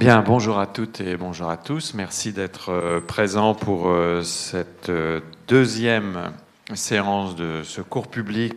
[0.00, 1.92] Bien, bonjour à toutes et bonjour à tous.
[1.92, 6.32] Merci d'être euh, présents pour euh, cette euh, deuxième
[6.72, 8.54] séance de ce cours public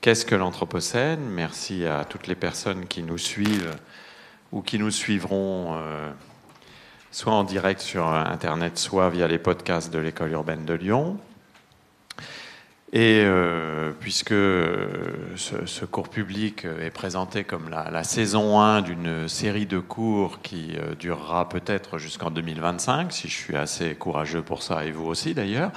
[0.00, 1.20] Qu'est-ce que l'Anthropocène?
[1.20, 3.76] Merci à toutes les personnes qui nous suivent
[4.52, 5.78] ou qui nous suivront
[7.10, 11.18] soit en direct sur Internet, soit via les podcasts de l'École urbaine de Lyon.
[12.92, 19.78] Et euh, puisque ce, cours public est présenté comme la, saison 1 d'une série de
[19.78, 24.90] cours qui euh, durera peut-être jusqu'en 2025, si je suis assez courageux pour ça, et
[24.90, 25.70] vous aussi d'ailleurs,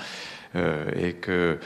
[0.56, 1.60] euh, et que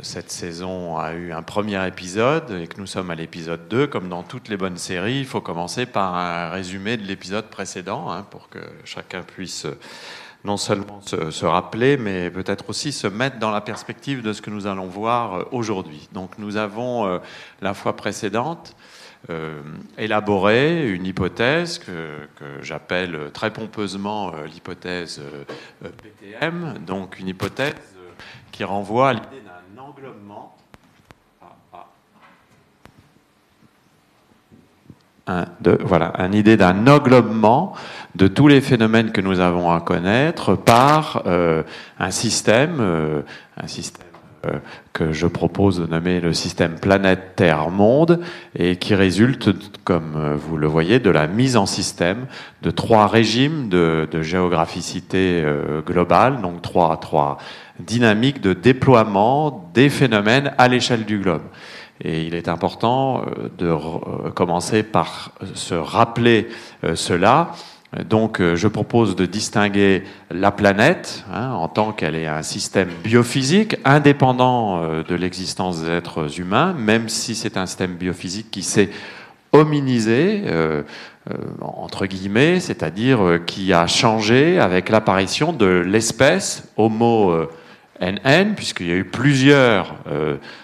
[0.00, 4.08] cette saison a eu un premier épisode et que nous sommes à l'épisode 2, comme
[4.08, 8.24] dans toutes les bonnes séries, il faut commencer par un résumé de l'épisode précédent hein,
[8.30, 9.66] pour que chacun puisse
[10.44, 14.50] non seulement se, rappeler, mais peut-être aussi se mettre dans la perspective de ce que
[14.50, 16.08] nous allons voir euh, aujourd'hui.
[16.12, 17.18] Donc nous avons, euh,
[17.62, 18.76] la fois précédente,
[19.30, 19.62] euh,
[19.96, 22.28] élaboré une hypothèse que,
[22.60, 25.22] j'appelle très pompeusement l'hypothèse
[25.80, 27.74] PTM, donc une hypothèse
[28.52, 30.56] qui renvoie à l'idée d'un englobement.
[35.26, 35.46] Un,
[35.80, 37.74] voilà, une idée d'un englobement
[38.14, 41.62] de tous les phénomènes que nous avons à connaître par euh,
[41.98, 43.22] un système, euh,
[43.60, 44.06] un système
[44.46, 44.58] euh,
[44.92, 48.20] que je propose de nommer le système planète Terre Monde
[48.56, 49.50] et qui résulte,
[49.82, 52.26] comme vous le voyez, de la mise en système
[52.62, 55.42] de trois régimes de, de géographicité
[55.86, 57.38] globale, donc trois, trois
[57.80, 61.42] dynamiques de déploiement des phénomènes à l'échelle du globe.
[62.00, 63.24] Et il est important
[63.58, 63.74] de
[64.30, 66.48] commencer par se rappeler
[66.94, 67.52] cela
[68.02, 72.88] donc euh, je propose de distinguer la planète hein, en tant qu'elle est un système
[73.04, 78.62] biophysique indépendant euh, de l'existence des êtres humains, même si c'est un système biophysique qui
[78.62, 78.90] s'est
[79.52, 80.82] hominisé, euh,
[81.60, 87.32] entre guillemets, c'est-à-dire qui a changé avec l'apparition de l'espèce Homo
[88.00, 89.94] NN, puisqu'il y a eu plusieurs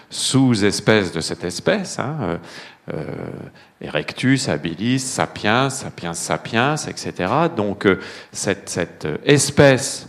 [0.09, 1.97] sous-espèces de cette espèce.
[1.99, 2.39] Hein,
[3.81, 7.33] Erectus, habilis, sapiens, sapiens sapiens, etc.
[7.55, 7.99] Donc euh,
[8.31, 10.07] cette, espèce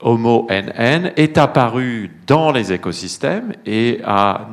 [0.00, 4.00] Homo NN est apparue dans les écosystèmes et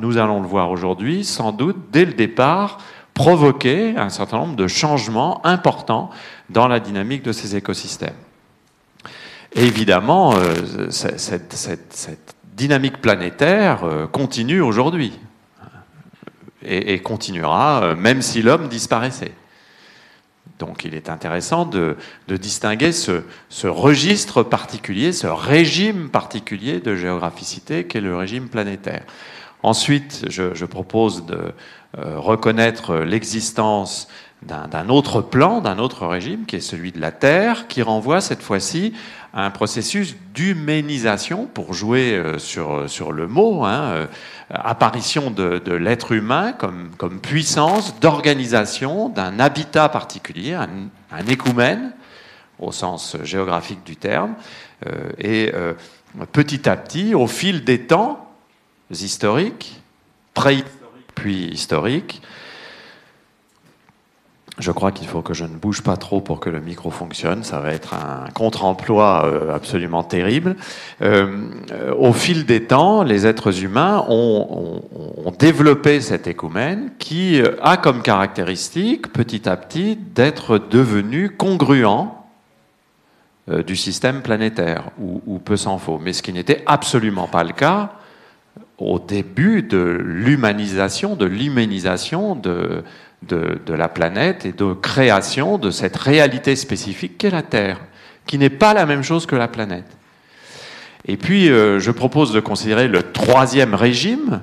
[0.00, 2.78] nous allons le voir aujourd'hui, sans doute dès le départ,
[3.14, 6.10] provoqué un certain nombre de changements importants
[6.50, 8.14] dans la dynamique de ces écosystèmes.
[9.52, 15.18] Évidemment, euh, cette, dynamique planétaire euh, continue aujourd'hui
[16.62, 19.32] et, continuera euh, même si l'homme disparaissait.
[20.58, 21.96] Donc il est intéressant de,
[22.28, 23.22] distinguer ce,
[23.66, 29.04] registre particulier, ce régime particulier de géographicité qu'est le régime planétaire.
[29.62, 31.52] Ensuite, je, propose de
[31.98, 34.08] euh, reconnaître l'existence
[34.42, 38.42] d'un autre plan, d'un autre régime, qui est celui de la Terre, qui renvoie cette
[38.42, 38.94] fois-ci
[39.32, 44.08] un processus d'humanisation, pour jouer euh, sur, sur le mot, hein,
[44.50, 50.68] apparition de, l'être humain comme, comme puissance d'organisation d'un habitat particulier, un,
[51.12, 51.92] un, écoumène,
[52.58, 54.34] au sens géographique du terme,
[54.86, 55.74] euh, et euh,
[56.32, 58.32] petit à petit, au fil des temps
[58.90, 59.80] historiques,
[60.34, 60.76] préhistoriques
[61.14, 62.22] puis historiques,
[64.60, 67.42] je crois qu'il faut que je ne bouge pas trop pour que le micro fonctionne.
[67.44, 70.56] Ça va être un contre-emploi euh, absolument terrible.
[71.02, 71.48] Euh,
[71.98, 74.82] au fil des temps, les êtres humains ont,
[75.38, 82.10] développé cet écoumène qui a comme caractéristique, petit à petit, d'être devenu congruent
[83.50, 85.98] euh, du système planétaire, ou, peu s'en faut.
[85.98, 87.92] Mais ce qui n'était absolument pas le cas
[88.78, 92.84] au début de l'humanisation, de l'humanisation de
[93.22, 97.80] de, la planète et de création de cette réalité spécifique qu'est la Terre,
[98.26, 99.86] qui n'est pas la même chose que la planète.
[101.06, 104.42] Et puis, euh, je propose de considérer le troisième régime,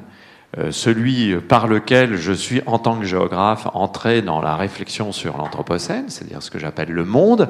[0.57, 5.37] euh, celui par lequel je suis, en tant que géographe, entré dans la réflexion sur
[5.37, 7.49] l'Anthropocène, c'est-à-dire ce que j'appelle le monde,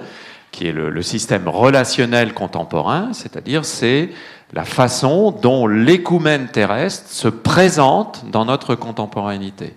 [0.52, 4.10] qui est le, système relationnel contemporain, c'est-à-dire c'est
[4.54, 9.74] la façon dont l'écoumène terrestre se présente dans notre contemporanéité.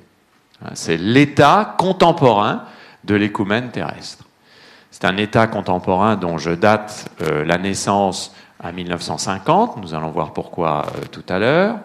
[0.74, 2.64] C'est l'état contemporain
[3.04, 4.24] de l'écoumène terrestre.
[4.90, 10.32] C'est un état contemporain dont je date euh, la naissance à 1950, nous allons voir
[10.32, 11.76] pourquoi euh, tout à l'heure,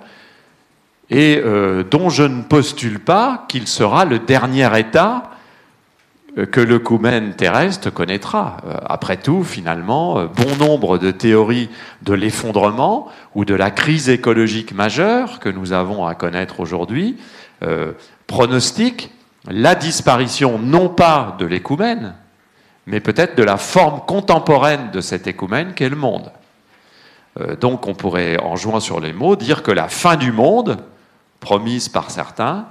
[1.09, 5.31] et euh, dont je ne postule pas qu'il sera le dernier état
[6.51, 8.57] que le coumen terrestre connaîtra.
[8.85, 11.69] Après tout, finalement, bon nombre de théories
[12.01, 17.15] de l'effondrement ou de la crise écologique majeure que nous avons à connaître aujourd'hui
[17.63, 17.93] euh,
[18.27, 19.11] pronostiquent
[19.47, 22.15] la disparition non pas de l'écoumène,
[22.87, 26.31] mais peut-être de la forme contemporaine de cet écoumène qu'est le monde.
[27.59, 30.77] donc on pourrait, en jouant sur les mots, dire que la fin du monde,
[31.39, 32.65] promise par certains,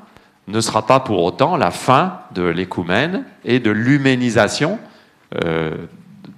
[0.48, 4.78] ne sera pas pour autant la fin de l'écoumène et de l'humanisation
[5.44, 5.86] euh,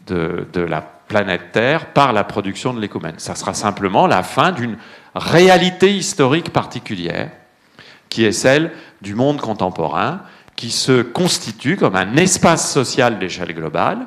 [0.06, 3.18] de, de, la planète Terre par la production de l'écoumène.
[3.18, 4.76] Ça sera simplement la fin d'une
[5.14, 7.30] réalité historique particulière,
[8.08, 8.72] qui est celle
[9.02, 10.22] du monde contemporain,
[10.54, 14.06] qui se constitue comme un espace social d'échelle globale,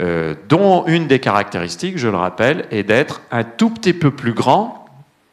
[0.00, 4.32] euh, dont une des caractéristiques, je le rappelle, est d'être un tout petit peu plus
[4.32, 4.82] grand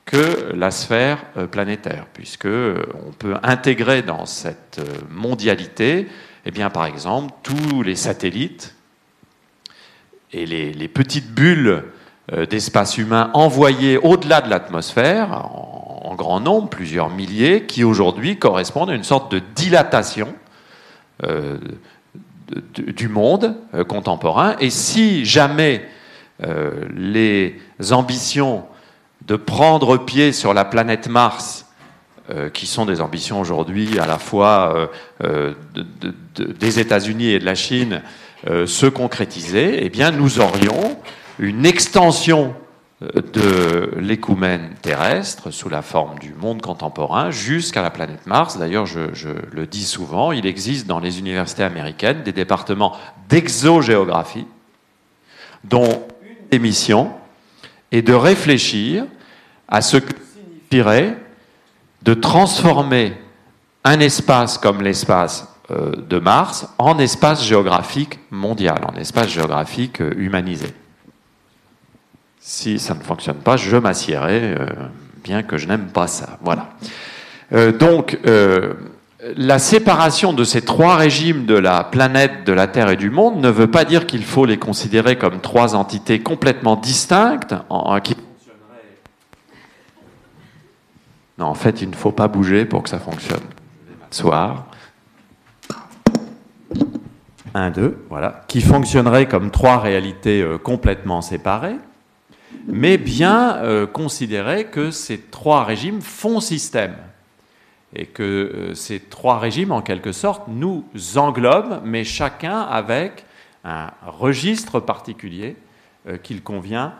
[0.09, 6.07] que la sphère euh, planétaire, puisque euh, on peut intégrer dans cette euh, mondialité,
[6.45, 8.75] eh bien, par exemple, tous les satellites
[10.33, 11.83] et les, petites bulles
[12.49, 15.43] d'espace humain envoyées au-delà de l'atmosphère,
[16.15, 20.33] grand nombre, plusieurs milliers, qui aujourd'hui correspondent à une sorte de dilatation
[22.75, 23.55] du monde
[23.87, 24.55] contemporain.
[24.59, 25.85] Et si jamais
[26.95, 27.59] les
[27.91, 28.63] ambitions
[29.27, 31.65] de prendre pied sur la planète Mars,
[32.31, 34.87] euh, qui sont des ambitions aujourd'hui à la fois euh,
[35.23, 35.53] euh,
[36.37, 38.03] des États-Unis et de la Chine,
[38.45, 40.97] se concrétiser, eh bien, nous aurions
[41.39, 42.55] une extension
[43.01, 48.57] de l'écoumène terrestre sous la forme du monde contemporain jusqu'à la planète Mars.
[48.57, 52.97] D'ailleurs, je, je, le dis souvent, il existe dans les universités américaines des départements
[53.29, 54.47] d'exogéographie
[55.63, 57.11] dont une des missions
[57.91, 59.05] est de réfléchir
[59.67, 61.17] à ce que signifierait
[62.01, 63.13] de transformer
[63.83, 70.13] un espace comme l'espace euh, de Mars en espace géographique mondial, en espace géographique euh,
[70.17, 70.73] humanisé.
[72.49, 74.65] Si ça ne fonctionne pas, je m'assierai, euh,
[75.23, 76.39] bien que je n'aime pas ça.
[76.41, 76.69] Voilà.
[77.77, 78.17] donc,
[79.37, 83.39] la séparation de ces trois régimes de la planète, de la Terre et du monde
[83.39, 87.53] ne veut pas dire qu'il faut les considérer comme trois entités complètement distinctes,
[91.37, 93.43] Non, en fait, il ne faut pas bouger pour que ça fonctionne.
[94.09, 94.65] Soir.
[97.53, 98.43] Un, deux, voilà.
[98.47, 101.77] Qui fonctionnerait comme trois réalités euh, complètement séparées,
[102.67, 106.95] mais bien euh, considérer que ces trois régimes font système.
[107.95, 110.85] Et que euh, ces trois régimes, en quelque sorte, nous
[111.15, 113.25] englobent, mais chacun avec
[113.63, 115.57] un registre particulier
[116.23, 116.93] qu'il convient,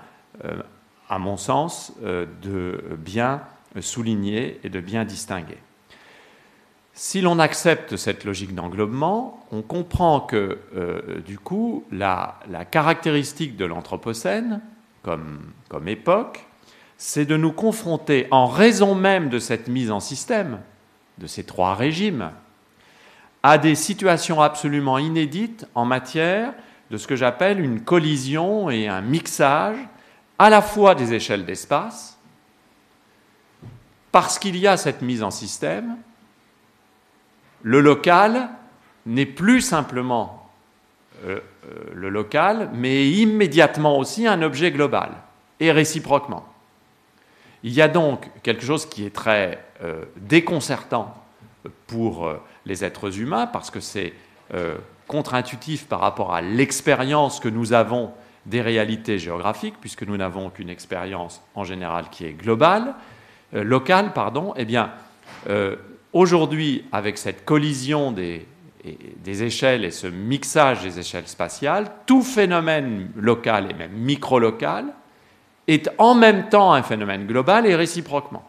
[1.08, 3.42] à mon sens, de bien
[3.80, 5.58] souligner et de bien distinguer.
[7.02, 13.64] Si l'on accepte cette logique d'englobement, on comprend que, euh, du coup, la, caractéristique de
[13.64, 14.60] l'Anthropocène,
[15.04, 16.46] comme, époque,
[16.98, 20.60] c'est de nous confronter, en raison même de cette mise en système,
[21.18, 22.32] de ces trois régimes,
[23.44, 26.54] à des situations absolument inédites en matière
[26.92, 29.78] de ce que j'appelle une collision et un mixage
[30.38, 32.18] à la fois des échelles d'espace,
[34.12, 35.98] parce qu'il y a cette mise en système,
[37.62, 38.50] le local
[39.06, 40.39] n'est plus simplement
[41.94, 45.12] le local, mais immédiatement aussi un objet global,
[45.60, 46.46] et réciproquement.
[47.64, 51.14] Il y a donc quelque chose qui est très euh, déconcertant
[51.88, 52.32] pour
[52.66, 54.14] les êtres humains, parce que c'est
[55.10, 58.12] contre-intuitif par rapport à l'expérience que nous avons
[58.46, 62.94] des réalités géographiques, puisque nous n'avons qu'une expérience en général qui est globale,
[63.54, 64.92] euh, local, pardon, eh bien,
[65.50, 65.76] euh,
[66.14, 68.48] aujourd'hui, avec cette collision des,
[68.84, 74.86] des échelles et ce mixage des échelles spatiales, tout phénomène local et même micro-local
[75.68, 78.44] est en même temps un phénomène global et réciproquement.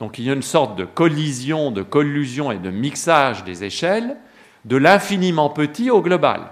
[0.00, 4.16] Donc il y a une sorte de collision, de collusion et de mixage des échelles
[4.64, 6.42] de l'infiniment petit au global.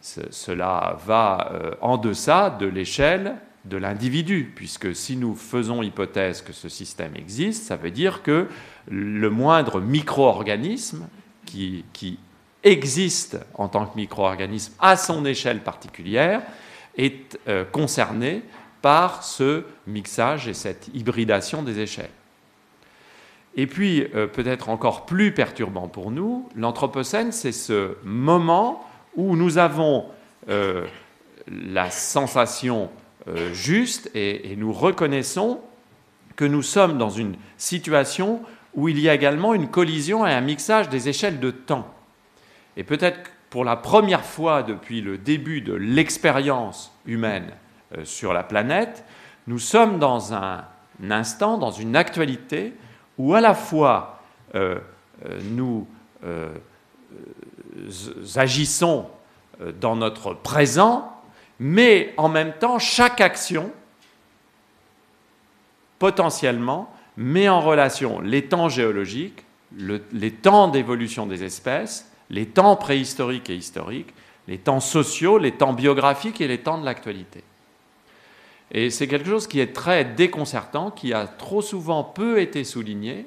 [0.00, 6.52] cela va euh, en deçà de l'échelle de l'individu, puisque si nous faisons hypothèse que
[6.52, 8.48] ce système existe, ça veut dire que
[8.88, 11.08] le moindre micro-organisme
[11.46, 12.18] qui,
[12.62, 16.40] existe en tant que micro-organisme à son échelle particulière
[16.96, 18.42] est euh, concerné
[18.80, 22.10] par ce mixage et cette hybridation des échelles.
[23.54, 28.82] Et puis, euh, peut-être encore plus perturbant pour nous, l'Anthropocène, c'est ce moment
[29.14, 30.06] où nous avons
[30.48, 30.86] euh,
[31.46, 32.90] la sensation
[33.52, 35.60] juste et, nous reconnaissons
[36.36, 38.42] que nous sommes dans une situation
[38.74, 41.92] où il y a également une collision et un mixage des échelles de temps.
[42.76, 47.52] Et peut-être pour la première fois depuis le début de l'expérience humaine
[47.96, 49.04] euh, sur la planète,
[49.46, 50.64] nous sommes dans un
[51.08, 52.72] instant, dans une actualité
[53.18, 54.22] où à la fois
[54.54, 54.78] euh,
[55.26, 55.86] euh, nous
[58.36, 59.06] agissons
[59.78, 61.14] dans notre présent,
[61.60, 63.70] mais en même temps, chaque action,
[65.98, 69.44] potentiellement, met en relation les temps géologiques,
[69.76, 74.14] les temps d'évolution des espèces, les temps préhistoriques et historiques,
[74.48, 77.42] les temps sociaux, les temps biographiques et les temps de l'actualité.
[78.70, 83.26] Et c'est quelque chose qui est très déconcertant, qui a trop souvent peu été souligné,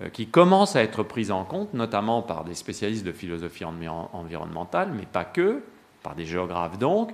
[0.00, 4.92] euh, qui commence à être pris en compte, notamment par des spécialistes de philosophie environnementale,
[4.96, 5.62] mais pas que,
[6.02, 7.10] par des géographes donc.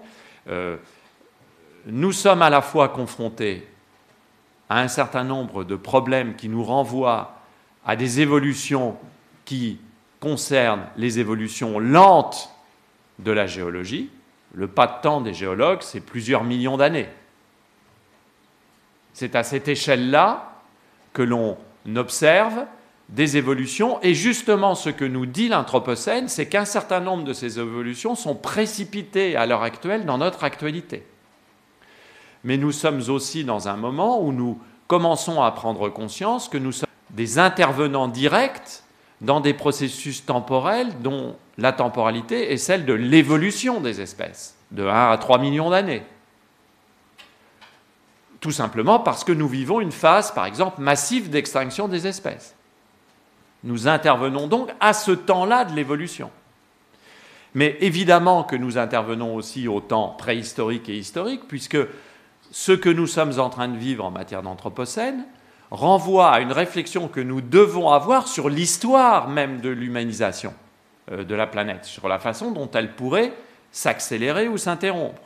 [0.49, 0.77] Euh,
[1.87, 3.67] nous sommes à la fois confrontés
[4.69, 7.41] à un certain nombre de problèmes qui nous renvoient
[7.85, 8.97] à des évolutions
[9.45, 9.79] qui
[10.21, 12.51] concernent les évolutions lentes
[13.19, 14.11] de la géologie.
[14.55, 17.09] Le pas de temps des géologues, c'est plusieurs millions d'années.
[19.13, 20.53] C'est à cette échelle-là
[21.13, 21.57] que l'on
[21.95, 22.67] observe
[23.09, 24.01] des évolutions.
[24.03, 28.35] Et justement, ce que nous dit l'Anthropocène, c'est qu'un certain nombre de ces évolutions sont
[28.35, 31.07] précipitées à l'heure actuelle dans notre actualité.
[32.47, 36.71] Mais nous sommes aussi dans un moment où nous commençons à prendre conscience que nous
[36.71, 38.85] sommes des intervenants directs
[39.21, 45.11] dans des processus temporels dont la temporalité est celle de l'évolution des espèces, de 1
[45.11, 46.05] à 3 millions d'années.
[48.39, 52.55] Tout simplement parce que nous vivons une phase, par exemple, massive d'extinction des espèces.
[53.65, 56.31] Nous intervenons donc à ce temps-là de l'évolution.
[57.55, 61.79] Mais évidemment que nous intervenons aussi au temps préhistorique et historique, puisque
[62.51, 65.25] ce que nous sommes en train de vivre en matière d'anthropocène
[65.71, 70.55] renvoie à une réflexion que nous devons avoir sur l'histoire même de l'humanisation
[71.11, 73.33] euh, de la planète, sur la façon dont elle pourrait
[73.73, 75.23] s'accélérer ou s'interrompre.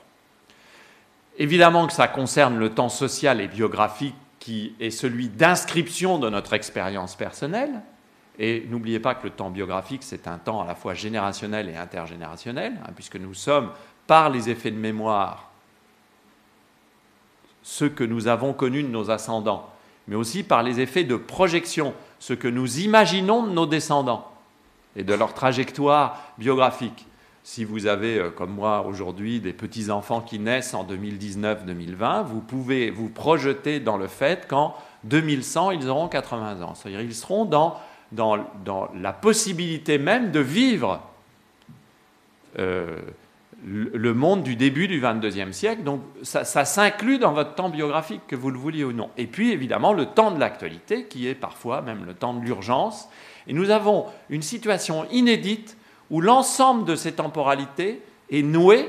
[1.39, 6.55] Évidemment que ça concerne le temps social et biographique qui est celui d'inscription de notre
[6.55, 7.83] expérience personnelle,
[8.39, 11.77] et n'oubliez pas que le temps biographique, c'est un temps à la fois générationnel et
[11.77, 13.71] intergénérationnel, hein, puisque nous sommes,
[14.07, 15.50] par les effets de mémoire,
[17.63, 19.69] ce que nous avons connu de nos ascendants,
[20.09, 24.31] mais aussi par les effets de projection, ce que nous imaginons de nos descendants
[24.97, 27.07] et de leur trajectoire biographique.
[27.43, 32.91] Si vous avez, euh, comme moi aujourd'hui, des petits-enfants qui naissent en 2019-2020, vous pouvez
[32.91, 34.75] vous projeter dans le fait qu'en
[35.05, 36.75] 2100, ils auront 80 ans.
[36.75, 37.79] C'est-à-dire ils seront dans
[38.13, 41.01] dans, la possibilité même de vivre
[42.59, 42.97] euh,
[43.65, 45.83] le monde du début du XXIe siècle.
[45.83, 49.11] Donc ça, s'inclut dans votre temps biographique, que vous le vouliez ou non.
[49.17, 53.09] Et puis évidemment le temps de l'actualité, qui est parfois même le temps de l'urgence.
[53.47, 55.77] Et nous avons une situation inédite
[56.11, 58.89] où l'ensemble de ces temporalités est noué,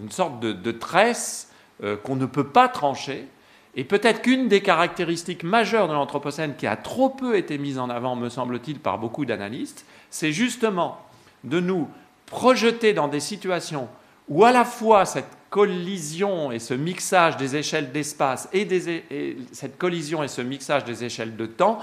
[0.00, 1.50] une sorte de, tresse
[1.82, 3.26] euh, qu'on ne peut pas trancher,
[3.74, 7.88] et peut-être qu'une des caractéristiques majeures de l'Anthropocène qui a trop peu été mise en
[7.88, 10.98] avant, me semble-t-il, par beaucoup d'analystes, c'est justement
[11.44, 11.88] de nous
[12.26, 13.88] projeter dans des situations
[14.28, 19.76] où à la fois cette collision et ce mixage des échelles d'espace et, et, cette
[19.76, 21.78] collision et ce mixage des échelles de temps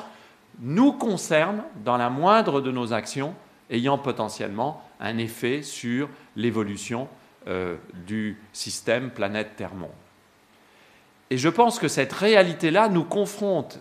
[0.59, 3.33] nous concernent dans la moindre de nos actions,
[3.69, 7.07] ayant potentiellement un effet sur l'évolution
[7.47, 9.89] euh, du système planète-Terre-Monde.
[11.29, 13.79] Et je pense que cette réalité-là nous confronte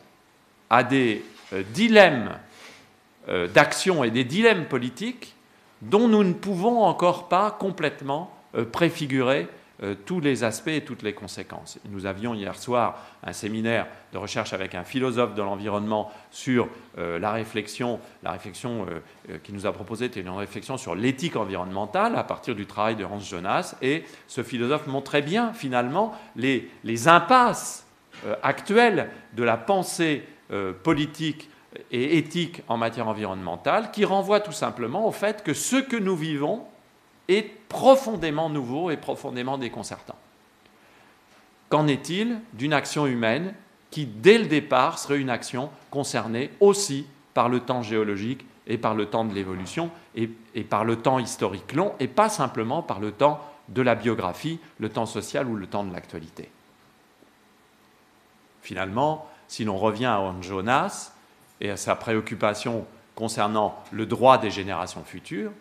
[0.71, 2.38] à des euh, dilemmes
[3.29, 5.35] euh, d'action et des dilemmes politiques
[5.83, 8.38] dont nous ne pouvons encore pas complètement
[8.73, 9.49] préfigurer
[9.85, 11.78] euh, tous les aspects et toutes les conséquences.
[11.88, 17.21] Nous avions hier soir un séminaire de recherche avec un philosophe de l'environnement sur euh,
[17.21, 18.00] la réflexion.
[18.25, 18.87] La réflexion
[19.31, 22.97] euh, qui nous a proposée était une réflexion sur l'éthique environnementale à partir du travail
[22.97, 23.76] de Hans Jonas.
[23.81, 27.87] Et ce philosophe montrait bien finalement les, les impasses
[28.43, 30.25] actuelles de la pensée
[30.83, 31.49] politique
[31.93, 36.17] et éthique en matière environnementale qui renvoient tout simplement au fait que ce que nous
[36.17, 36.64] vivons
[37.28, 40.17] est profondément nouveau et profondément déconcertant.
[41.69, 43.55] Qu'en est-il d'une action humaine
[43.91, 48.95] qui, dès le départ, serait une action concernée aussi par le temps géologique et par
[48.95, 50.29] le temps de l'évolution et,
[50.65, 54.89] par le temps historique long et pas simplement par le temps de la biographie, le
[54.89, 56.51] temps social ou le temps de l'actualité?
[58.63, 61.13] Finalement, si l'on revient à Hans Jonas
[61.61, 65.53] et à sa préoccupation concernant le droit des générations futures,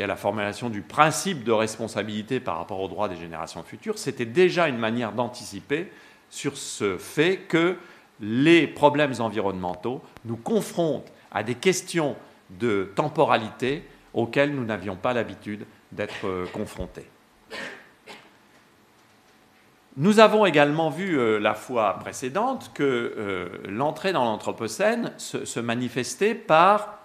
[0.00, 3.98] et à la formulation du principe de responsabilité par rapport aux droits des générations futures,
[3.98, 5.92] c'était déjà une manière d'anticiper
[6.30, 7.76] sur ce fait que
[8.18, 12.16] les problèmes environnementaux nous confrontent à des questions
[12.48, 17.06] de temporalité auxquelles nous n'avions pas l'habitude d'être euh, confrontés.
[19.98, 26.34] Nous avons également vu euh, la fois précédente que euh, l'entrée dans l'Anthropocène se, manifestait
[26.34, 26.96] par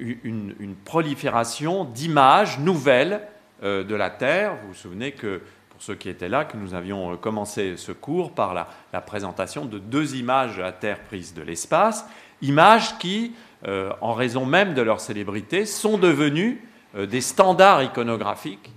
[0.00, 3.20] une, prolifération d'images nouvelles
[3.62, 4.56] de la Terre.
[4.62, 8.32] Vous vous souvenez que, pour ceux qui étaient là, que nous avions commencé ce cours
[8.32, 12.06] par la, présentation de deux images la Terre prises de l'espace,
[12.42, 13.32] images qui,
[13.66, 16.62] en raison même de leur célébrité, sont devenues
[16.98, 18.72] des standards iconographiques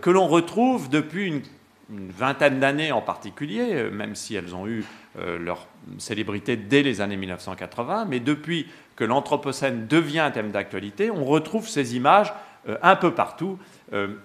[0.00, 1.42] que l'on retrouve depuis
[1.90, 4.84] une vingtaine d'années en particulier, euh, même si elles ont eu
[5.18, 5.66] euh, leur
[5.98, 11.68] célébrité dès les années 1980, mais depuis que l'Anthropocène devient un thème d'actualité, on retrouve
[11.68, 12.32] ces images
[12.68, 13.58] euh, un peu partout.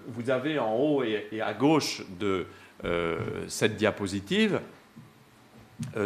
[0.07, 2.47] Vous avez en haut et à gauche de
[3.47, 4.61] cette diapositive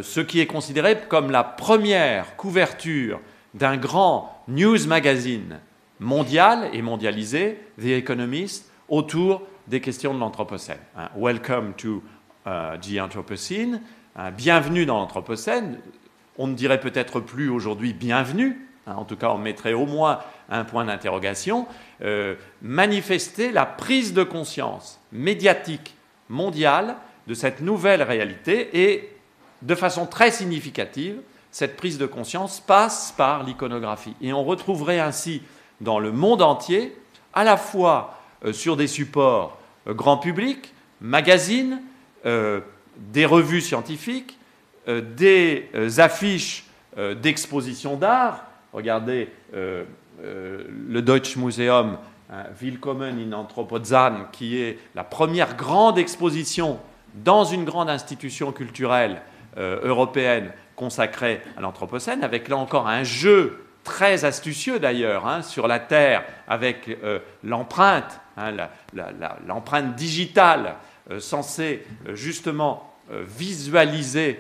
[0.01, 3.21] ce qui est considéré comme la première couverture
[3.53, 5.59] d'un grand news magazine
[5.99, 10.79] mondial et mondialisé, The Economist, autour des questions de l'Anthropocène.
[11.15, 12.03] Welcome to
[12.45, 13.81] the Anthropocene.
[14.35, 15.79] Bienvenue dans l'Anthropocène.
[16.37, 18.67] On ne dirait peut-être plus aujourd'hui bienvenue.
[18.87, 18.95] Hein.
[18.97, 21.67] en tout cas, on mettrait au moins un point d'interrogation.
[22.01, 25.95] Euh, manifester la prise de conscience médiatique
[26.29, 26.95] mondiale
[27.27, 29.09] de cette nouvelle réalité et
[29.61, 31.21] de façon très significative,
[31.51, 34.15] cette prise de conscience passe par l'iconographie.
[34.19, 35.43] Et on retrouverait ainsi
[35.81, 36.97] dans le monde entier
[37.33, 41.81] à la fois euh, sur des supports euh, grand public, magazines,
[42.23, 44.37] des revues scientifiques,
[44.87, 46.65] des affiches
[47.21, 48.45] d'expositions d'art.
[48.73, 51.97] Regardez le Deutsche Museum
[52.31, 56.79] hein, Willkommen in Anthropozan, qui est la première grande exposition
[57.15, 59.21] dans une grande institution culturelle
[59.57, 65.79] européenne consacrée à l'Anthropocène, avec là encore un jeu très astucieux d'ailleurs, hein, sur la
[65.79, 68.51] Terre, avec euh, l'empreinte, hein,
[69.45, 70.75] l'empreinte digitale
[71.11, 72.89] euh, censée euh, justement
[73.37, 74.39] visualiser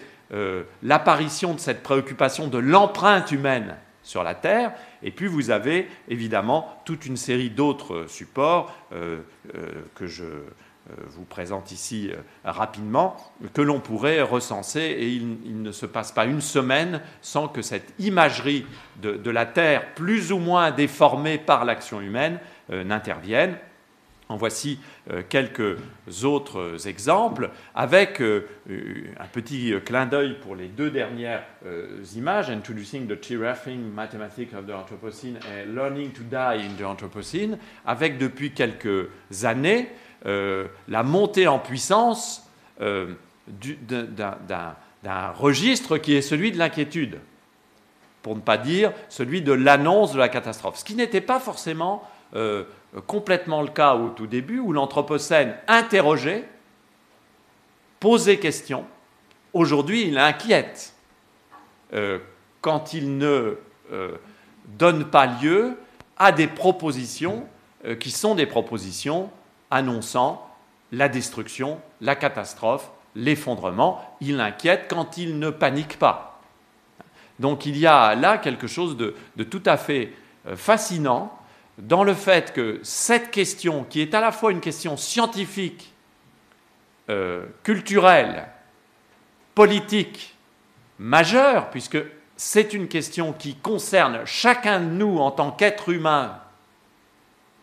[0.81, 4.73] l'apparition de cette préoccupation de l'empreinte humaine sur la Terre.
[5.03, 10.25] Et puis vous avez évidemment toute une série d'autres supports que je
[10.89, 13.15] euh, vous présente ici euh, rapidement,
[13.53, 17.93] que l'on pourrait recenser, et il, ne se passe pas une semaine sans que cette
[17.99, 18.65] imagerie
[19.01, 22.37] de, la Terre, plus ou moins déformée par l'action humaine,
[22.69, 23.55] euh, n'intervienne.
[24.33, 24.79] En voici
[25.29, 25.77] quelques
[26.23, 31.43] autres exemples, avec un petit clin d'œil pour les deux dernières
[32.15, 37.59] images, Introducing the Giraffing Mathematics of the Anthropocene et Learning to Die in the Anthropocene,
[37.85, 39.07] avec depuis quelques
[39.43, 39.91] années
[40.25, 42.49] euh, la montée en puissance
[42.81, 43.13] euh,
[45.03, 47.19] d'un registre qui est celui de l'inquiétude,
[48.23, 52.01] pour ne pas dire celui de l'annonce de la catastrophe, ce qui n'était pas forcément
[52.35, 52.63] euh,
[53.07, 56.47] complètement le cas au tout début, où l'Anthropocène interrogeait,
[57.99, 58.85] posait question.
[59.53, 60.93] Aujourd'hui, il inquiète
[62.61, 63.59] quand il ne
[64.65, 65.77] donne pas lieu
[66.17, 67.47] à des propositions
[67.99, 69.29] qui sont des propositions
[69.69, 70.53] annonçant
[70.91, 74.01] la destruction, la catastrophe, l'effondrement.
[74.21, 76.39] Il inquiète quand il ne panique pas.
[77.39, 80.13] Donc il y a là quelque chose de, tout à fait
[80.47, 81.37] euh, fascinant
[81.77, 85.93] dans le fait que cette question, qui est à la fois une question scientifique,
[87.09, 88.47] euh, culturelle,
[89.55, 90.35] politique,
[90.99, 91.97] majeure, puisque
[92.37, 96.39] c'est une question qui concerne chacun de nous en tant qu'être humain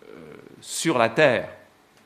[0.05, 1.49] euh, sur la Terre,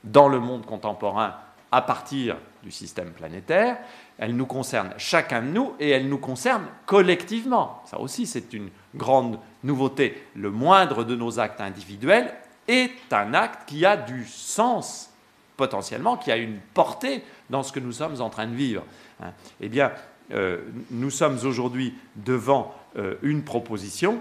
[0.04, 1.34] dans le monde contemporain
[1.72, 3.78] à partir du système planétaire,
[4.18, 7.82] elle nous concerne chacun de nous et elle nous concerne collectivement.
[7.86, 10.22] Ça aussi, c'est une grande nouveauté.
[10.35, 12.33] Le moindre de nos actes individuels
[12.68, 15.11] est un acte qui a du sens
[15.57, 18.85] potentiellement, qui a une portée dans ce que nous sommes en train de vivre.
[19.22, 19.33] Hein.
[19.61, 19.92] Eh bien,
[20.33, 24.18] euh, nous sommes aujourd'hui devant euh, une proposition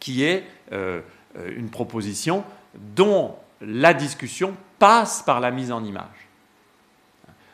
[0.00, 1.00] qui est euh,
[1.56, 6.28] une proposition dont la discussion passe par la mise en image.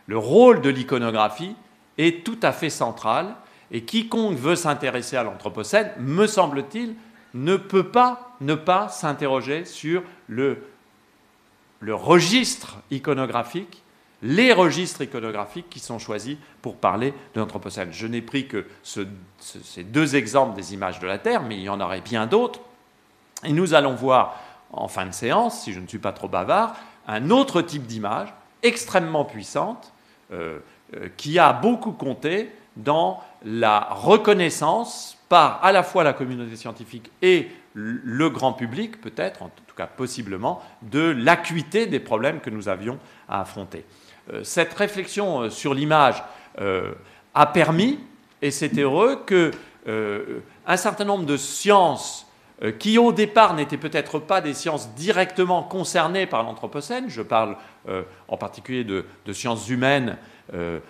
[0.06, 1.56] Le rôle de l'iconographie
[1.98, 3.34] est tout à fait central
[3.74, 6.94] et quiconque veut s'intéresser à l'Anthropocène, me semble-t-il,
[7.34, 10.64] ne peut pas ne pas s'interroger sur le,
[11.80, 13.82] le registre iconographique,
[14.22, 17.92] les registres iconographiques qui sont choisis pour parler de l'Anthropocène.
[17.92, 21.68] Je n'ai pris que ces deux exemples des images de la Terre, mais il y
[21.68, 22.60] en aurait bien d'autres.
[23.42, 24.40] Et nous allons voir
[24.72, 26.76] en fin de séance, si je ne suis pas trop bavard,
[27.08, 28.32] un autre type d'image
[28.62, 29.92] extrêmement puissante
[30.32, 30.60] euh,
[30.94, 37.10] euh, qui a beaucoup compté dans la reconnaissance par à la fois la communauté scientifique
[37.22, 42.68] et le grand public, peut-être, en tout cas possiblement, de l'acuité des problèmes que nous
[42.68, 43.84] avions à affronter.
[44.32, 46.22] Euh, cette réflexion euh, sur l'image
[46.60, 46.92] euh,
[47.34, 47.98] a permis,
[48.42, 49.50] et c'est heureux, que
[50.66, 52.26] un certain nombre de sciences
[52.78, 57.58] qui au départ n'étaient peut-être pas des sciences directement concernées par l'Anthropocène, je parle
[58.28, 60.16] en particulier de, sciences humaines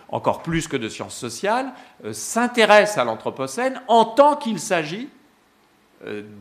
[0.09, 1.73] encore plus que de sciences sociales,
[2.12, 5.09] s'intéressent à l'Anthropocène en tant qu'il s'agit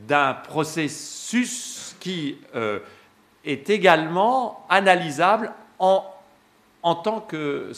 [0.08, 2.38] d'un processus qui
[3.46, 6.06] est également analysable en
[6.84, 7.72] en tant que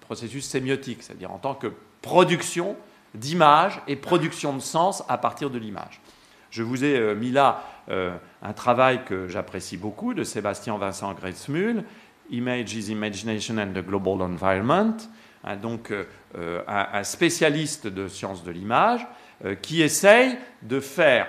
[0.00, 2.76] processus sémiotique, c'est-à-dire en tant que production
[3.14, 6.00] d'image et production de sens à partir de l'image.
[6.50, 11.10] Je vous ai euh, mis là euh, un travail que j'apprécie beaucoup de Sébastien Vincent
[12.30, 14.96] Gretzmuhl, Images, Imagination and the Global Environment,
[15.44, 19.06] hein, donc euh, un, spécialiste de sciences de l'image,
[19.60, 21.28] qui essaye de faire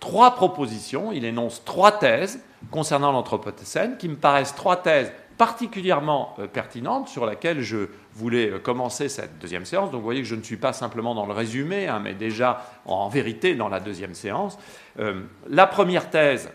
[0.00, 2.40] trois propositions, il énonce trois thèses
[2.72, 8.58] concernant l'Anthropocène, qui me paraissent trois thèses particulièrement euh, pertinente sur laquelle je voulais euh,
[8.58, 9.90] commencer cette deuxième séance.
[9.90, 12.64] Donc vous voyez que je ne suis pas simplement dans le résumé, hein, mais déjà
[12.84, 14.58] en vérité dans la deuxième séance.
[14.98, 16.50] Euh, la première thèse,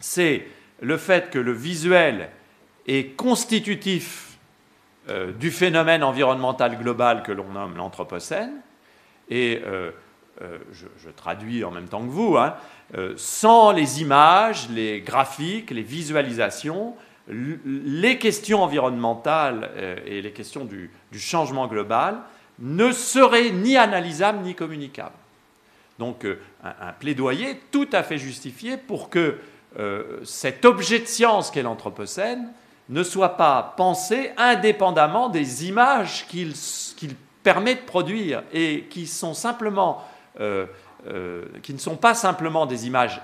[0.00, 0.46] c'est
[0.80, 2.30] le fait que le visuel
[2.86, 4.38] est constitutif
[5.38, 8.52] du phénomène environnemental global que l'on nomme l'Anthropocène.
[9.28, 9.60] Et
[10.40, 12.54] je, traduis en même temps que vous, hein,
[13.16, 16.94] sans les images, les graphiques, les visualisations,
[17.28, 22.18] les questions environnementales euh, et les questions du, changement global
[22.58, 25.14] ne seraient ni analysables ni communicables.
[25.98, 29.38] Donc euh, un, plaidoyer tout à fait justifié pour que
[29.78, 32.48] euh, cet objet de science qu'est l'Anthropocène
[32.88, 36.54] ne soit pas pensé indépendamment des images qu'il
[37.42, 40.04] permet de produire et qui, sont simplement,
[40.36, 43.20] qui ne sont pas simplement des images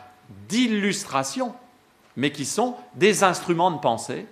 [0.48, 1.54] d'illustration,
[2.16, 4.26] mais qui sont des instruments de pensée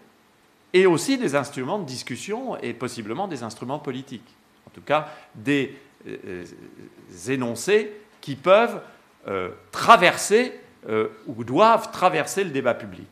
[0.73, 4.35] et aussi des instruments de discussion et possiblement des instruments politiques.
[4.67, 5.75] En tout cas, des
[6.07, 6.45] euh,
[7.29, 8.81] énoncés qui peuvent
[9.27, 10.53] euh, traverser
[10.89, 13.09] euh, ou doivent traverser le débat public.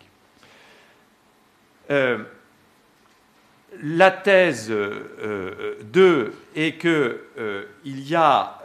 [3.83, 8.61] La thèse 2 est qu'il y a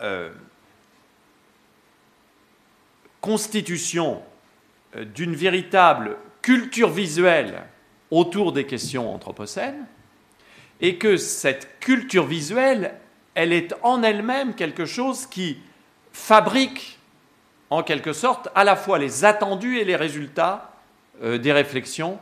[3.22, 4.22] constitution
[4.96, 7.64] euh, d'une véritable culture visuelle
[8.12, 9.86] autour des questions anthropocènes,
[10.82, 12.96] et que cette culture visuelle,
[13.36, 15.60] elle est en elle-même quelque chose qui
[16.12, 16.98] fabrique,
[17.70, 20.74] en quelque sorte, à la fois les attendus et les résultats
[21.22, 22.18] euh, des réflexions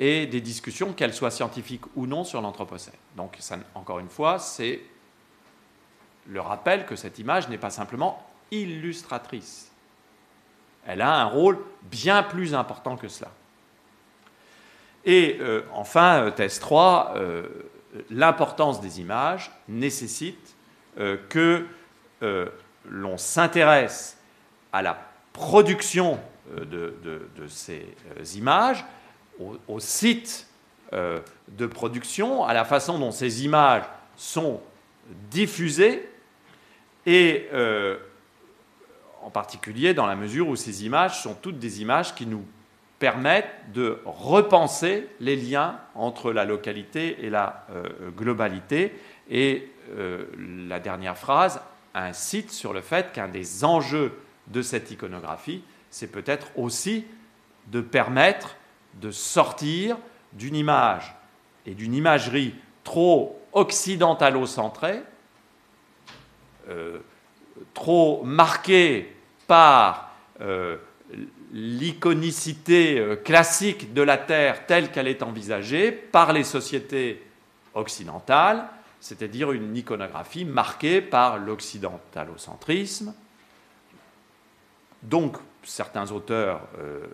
[0.00, 2.94] et des discussions, qu'elles soient scientifiques ou non, sur l'Anthropocène.
[3.16, 3.38] Donc,
[3.74, 4.80] encore une fois, c'est
[6.26, 9.70] le rappel que cette image n'est pas simplement illustratrice.
[10.86, 13.30] Elle a un rôle bien plus important que cela.
[15.04, 17.48] Et euh, enfin, euh, thèse 3, euh,
[18.10, 20.56] l'importance des images nécessite
[21.28, 21.66] que
[22.88, 24.18] l'on s'intéresse
[24.72, 24.98] à la
[25.32, 26.94] production de,
[27.48, 27.86] ces
[28.36, 28.84] images,
[29.68, 30.46] au, site
[30.92, 33.84] de production, à la façon dont ces images
[34.16, 34.60] sont
[35.30, 36.08] diffusées
[37.06, 37.48] et
[39.22, 42.44] en particulier dans la mesure où ces images sont toutes des images qui nous
[42.98, 48.94] permettent de repenser les liens entre la localité et la euh, globalité.
[49.30, 50.26] Et euh,
[50.68, 51.60] la dernière phrase
[51.94, 54.12] incite sur le fait qu'un des enjeux
[54.48, 57.06] de cette iconographie, c'est peut-être aussi
[57.68, 58.56] de permettre
[58.94, 59.96] de sortir
[60.32, 61.14] d'une image
[61.66, 65.02] et d'une imagerie trop occidentalo-centrée,
[66.68, 66.98] euh,
[67.74, 69.14] trop marqué
[69.46, 70.76] par euh,
[71.52, 77.22] l'iconicité euh, classique de la Terre telle qu'elle est envisagée par les sociétés
[77.74, 78.68] occidentales,
[79.00, 83.14] c'est-à-dire une iconographie marquée par l'occidentalocentrisme.
[85.02, 87.06] Donc, certains auteurs euh,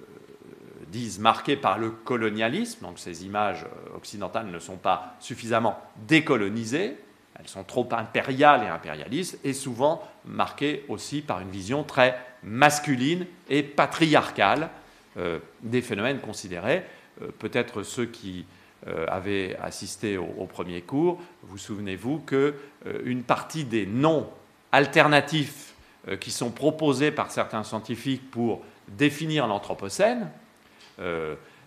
[0.91, 6.97] disent marquée par le colonialisme, donc ces images occidentales ne sont pas suffisamment décolonisées,
[7.39, 13.27] elles sont trop impériales et impérialistes, et souvent marquées aussi par une vision très masculine
[13.49, 14.71] et patriarcale
[15.19, 16.85] euh, des phénomènes considérés.
[17.23, 18.47] Euh, peut-être ceux qui
[18.87, 24.29] euh, avaient assisté au, premier cours, vous souvenez-vous qu'une partie des noms
[24.73, 25.75] alternatifs
[26.21, 30.31] qui sont proposés par certains scientifiques pour définir l'Anthropocène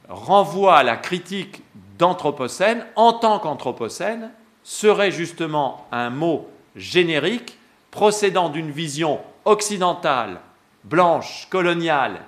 [0.07, 1.63] renvoient à la critique
[1.97, 4.31] d'Anthropocène en tant qu'Anthropocène
[4.63, 7.57] serait justement un mot générique
[7.91, 10.39] procédant d'une vision occidentale,
[10.83, 12.21] blanche, coloniale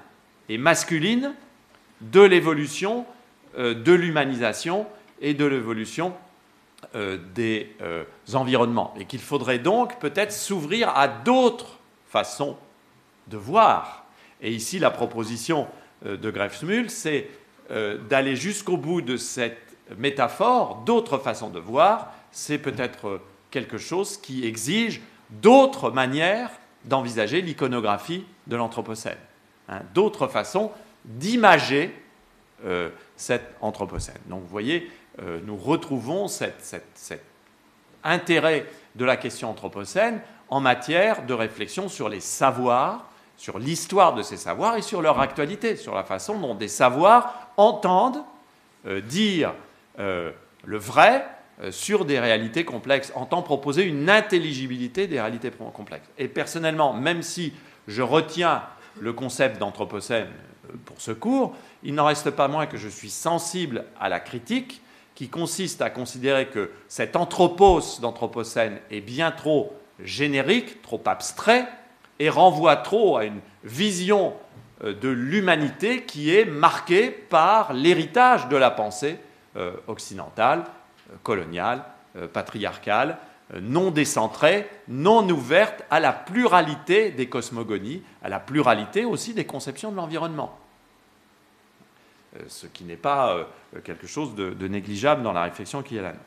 [0.50, 1.34] et masculine
[2.02, 3.06] de l'évolution,
[3.58, 4.88] euh, de l'humanisation
[5.22, 6.14] et de l'évolution
[6.96, 8.94] euh, des euh, environnements.
[9.00, 12.58] Et qu'il faudrait donc peut-être s'ouvrir à d'autres façons
[13.28, 14.06] de voir.
[14.42, 15.68] Et ici, la proposition
[16.06, 17.30] de Grefsmull, c'est
[17.70, 19.58] d'aller jusqu'au bout de cette
[19.98, 22.14] métaphore, d'autres façons de voir.
[22.32, 26.50] C'est peut-être quelque chose qui exige d'autres manières
[26.86, 29.18] d'envisager l'iconographie de l'Anthropocène,
[29.70, 30.72] hein, d'autres façons
[31.06, 31.94] d'imager
[32.66, 34.20] euh, cet Anthropocène.
[34.28, 34.90] Donc vous voyez,
[35.22, 36.82] euh, nous retrouvons cet,
[38.04, 43.06] intérêt de la question Anthropocène en matière de réflexion sur les savoirs,
[43.41, 47.49] sur l'histoire de ces savoirs et sur leur actualité, sur la façon dont des savoirs
[47.58, 48.23] entendent
[48.86, 49.54] euh, dire
[49.97, 51.25] le vrai
[51.62, 56.10] euh, sur des réalités complexes, entend proposer une intelligibilité des réalités complexes.
[56.17, 57.54] Et personnellement, même si
[57.88, 58.63] je retiens
[58.99, 60.30] le concept d'anthropocène
[60.69, 64.19] euh, pour ce cours, il n'en reste pas moins que je suis sensible à la
[64.19, 64.82] critique
[65.13, 71.67] qui consiste à considérer que cet anthropos d'anthropocène est bien trop générique, trop abstrait,
[72.22, 74.34] et renvoie trop à une vision
[74.84, 79.18] euh, de l'humanité qui est marquée par l'héritage de la pensée
[79.88, 80.64] occidentale
[81.24, 81.84] coloniale,
[82.16, 83.18] euh, patriarcale,
[83.54, 89.46] euh, non décentrée, non ouverte à la pluralité des cosmogonies, à la pluralité aussi des
[89.46, 90.58] conceptions de l'environnement.
[92.36, 93.48] Euh, ce qui n'est pas
[93.84, 96.22] quelque chose de, négligeable dans la réflexion qui est la nôtre.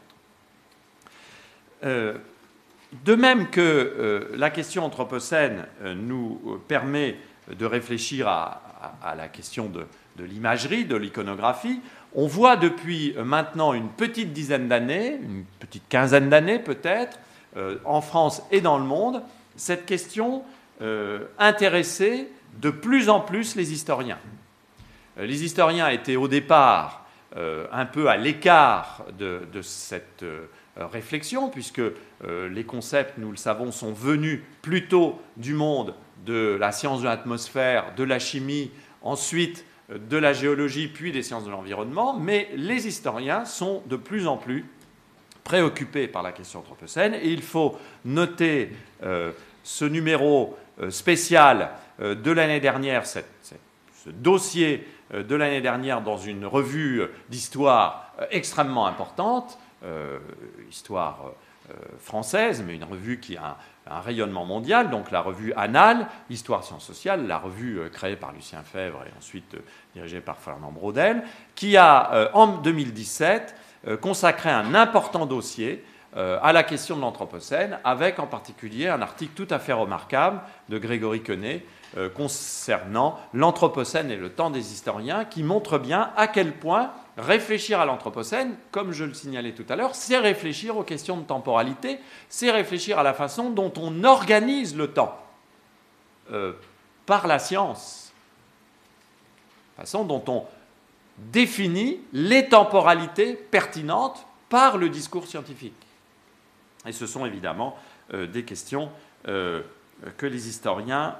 [3.02, 7.16] De même que la question anthropocène nous permet
[7.50, 8.60] de réfléchir à,
[9.16, 11.80] la question de l'imagerie, de l'iconographie,
[12.14, 17.18] on voit depuis euh, maintenant une petite dizaine d'années, une petite quinzaine d'années peut-être,
[17.56, 19.22] euh, en France et dans le monde,
[19.56, 20.42] cette question
[20.80, 22.28] euh, intéresser
[22.60, 24.18] de plus en plus les historiens.
[25.16, 27.00] les historiens étaient au départ
[27.72, 30.24] un peu à l'écart de, cette
[30.76, 31.82] réflexion, puisque
[32.26, 35.94] les concepts, nous le savons, sont venus plutôt du monde
[36.26, 38.70] de la science de l'atmosphère, de la chimie,
[39.02, 44.26] ensuite de la géologie puis des sciences de l'environnement, mais les historiens sont de plus
[44.26, 44.64] en plus
[45.44, 48.70] préoccupés par la question anthropocène et il faut noter
[49.02, 49.32] euh,
[49.62, 53.20] ce numéro euh, spécial euh, de l'année dernière, ce
[54.06, 59.58] dossier de l'année dernière dans une revue d'histoire extrêmement importante,
[60.68, 61.32] histoire
[61.98, 66.84] française, mais une revue qui a un rayonnement mondial, donc la revue Annales, Histoire Sciences
[66.84, 69.60] Sociales, la revue euh, créée par Lucien Fèvre et ensuite euh,
[69.94, 71.22] dirigée par Fernand Braudel,
[71.54, 73.54] qui a, euh, en 2017,
[74.00, 75.84] consacré un important dossier
[76.16, 80.78] à la question de l'Anthropocène, avec en particulier un article tout à fait remarquable de
[80.78, 81.66] Grégory Quenet
[82.14, 87.84] concernant l'Anthropocène et le temps des historiens, qui montre bien à quel point réfléchir à
[87.84, 91.98] l'Anthropocène, comme je le signalais tout à l'heure, c'est réfléchir aux questions de temporalité,
[92.28, 95.20] c'est réfléchir à la façon dont on organise le temps
[96.32, 96.52] euh,
[97.06, 98.12] par la science,
[99.76, 100.44] la façon dont on
[101.18, 105.74] définit les temporalités pertinentes par le discours scientifique.
[106.86, 107.78] Et ce sont évidemment
[108.12, 108.90] euh, des questions
[109.28, 109.62] euh,
[110.16, 111.16] que les historiens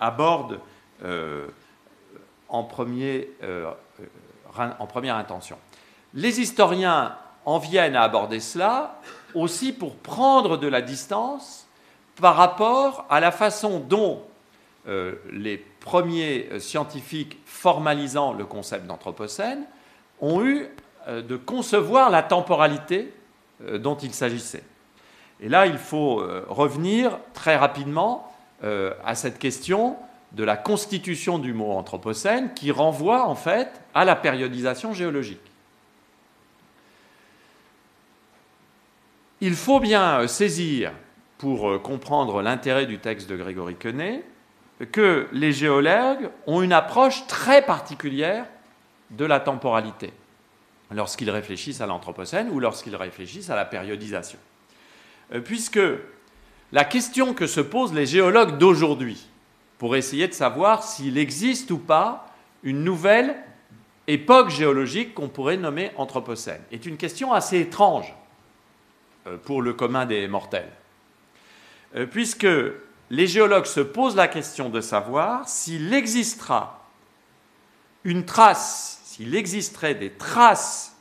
[0.00, 0.60] abordent
[2.48, 3.28] en premier
[4.60, 5.56] en première intention.
[6.14, 9.00] Les historiens en viennent à aborder cela
[9.34, 11.66] aussi pour prendre de la distance
[12.20, 14.22] par rapport à la façon dont
[14.86, 19.64] euh, les premiers scientifiques formalisant le concept d'Anthropocène
[20.20, 20.68] ont eu
[21.06, 23.12] euh, de concevoir la temporalité
[23.62, 24.64] euh, dont il s'agissait.
[25.40, 29.96] Et là, il faut revenir très rapidement à cette question
[30.32, 35.40] de la constitution du mot anthropocène qui renvoie en fait à la périodisation géologique.
[39.40, 40.92] Il faut bien saisir,
[41.38, 44.24] pour euh, comprendre l'intérêt du texte de Grégory Quenet,
[44.92, 48.46] que les géologues ont une approche très particulière
[49.10, 50.12] de la temporalité
[50.90, 54.38] lorsqu'ils réfléchissent à l'Anthropocène ou lorsqu'ils réfléchissent à la périodisation.
[55.32, 55.80] Euh, puisque
[56.72, 59.27] la question que se posent les géologues d'aujourd'hui,
[59.78, 62.26] pour essayer de savoir s'il existe ou pas
[62.62, 63.36] une nouvelle
[64.08, 66.62] époque géologique qu'on pourrait nommer Anthropocène.
[66.72, 68.14] est une question assez étrange
[69.26, 70.70] euh, pour le commun des mortels,
[71.94, 72.46] euh, puisque
[73.10, 76.86] les géologues se posent la question de savoir s'il existera
[78.04, 80.96] une trace, s'il existerait des traces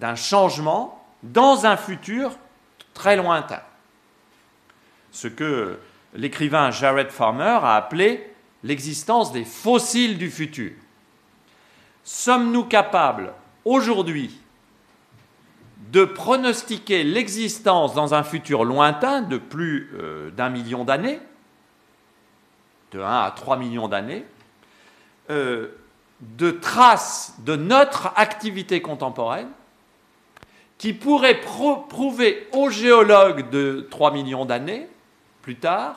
[0.00, 2.36] d'un changement dans un futur
[2.92, 3.62] très lointain.
[5.10, 5.78] Ce que
[6.14, 8.30] l'écrivain Jared Farmer a appelé
[8.62, 10.72] l'existence des fossiles du futur.
[12.04, 13.32] Sommes-nous capables
[13.64, 14.38] aujourd'hui
[15.90, 21.20] de pronostiquer l'existence dans un futur lointain de plus euh, d'un million d'années,
[22.92, 24.24] de 1 à 3 millions d'années,
[25.30, 25.68] euh,
[26.20, 29.48] de traces de notre activité contemporaine
[30.78, 34.88] qui pourraient prouver aux géologues de 3 millions d'années
[35.44, 35.96] plus tard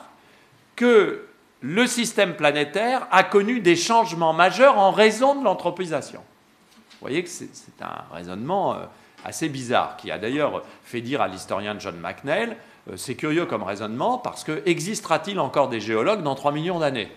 [0.76, 1.24] que
[1.62, 6.20] le système planétaire a connu des changements majeurs en raison de l'anthropisation.
[6.20, 7.48] Vous voyez que c'est
[7.80, 8.84] un raisonnement euh,
[9.24, 12.56] assez bizarre, qui a d'ailleurs fait dire à l'historien John McNeil,
[12.90, 17.10] euh, c'est curieux comme raisonnement, parce que existera-t-il encore des géologues dans 3 millions d'années?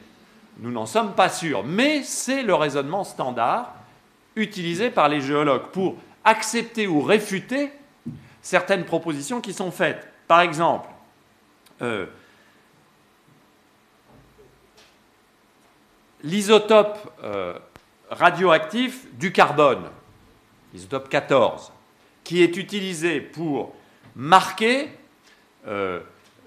[0.60, 3.74] Nous n'en sommes pas sûrs, mais c'est le raisonnement standard
[4.38, 7.72] utilisé par les géologues pour accepter ou réfuter
[8.42, 10.08] certaines propositions qui sont faites.
[10.28, 10.88] Par exemple,
[11.82, 12.06] euh,
[16.24, 17.54] l'isotope euh,
[18.10, 19.84] radioactif du carbone,
[20.74, 21.72] l'isotope 14,
[22.24, 23.74] qui est utilisé pour
[24.16, 24.90] marquer
[25.68, 26.00] euh,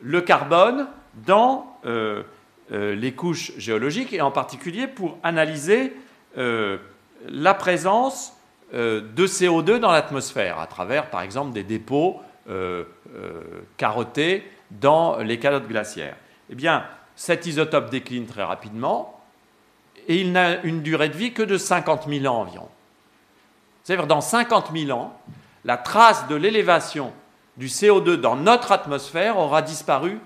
[0.02, 0.86] le carbone
[1.26, 2.22] dans euh,
[2.70, 5.92] les couches géologiques et en particulier pour analyser
[6.34, 8.32] la présence
[8.72, 12.22] de CO2 dans l'atmosphère à travers par exemple des dépôts
[13.76, 16.16] carottés dans les calottes glaciaires.
[16.48, 16.84] Eh bien,
[17.16, 19.13] cet isotope décline très rapidement
[20.08, 22.68] et il n'a une durée de vie que de 50 000 ans environ.
[23.82, 25.18] C'est-à-dire dans 50 000 ans,
[25.64, 27.12] la trace de l'élévation
[27.56, 30.18] du CO2 dans notre atmosphère aura disparu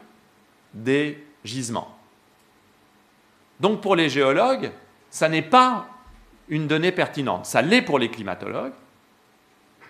[0.75, 1.95] des gisements.
[3.61, 4.71] Donc pour les géologues,
[5.11, 5.89] ça n'est pas
[6.49, 7.47] une donnée pertinente.
[7.47, 8.73] Ça l'est pour les climatologues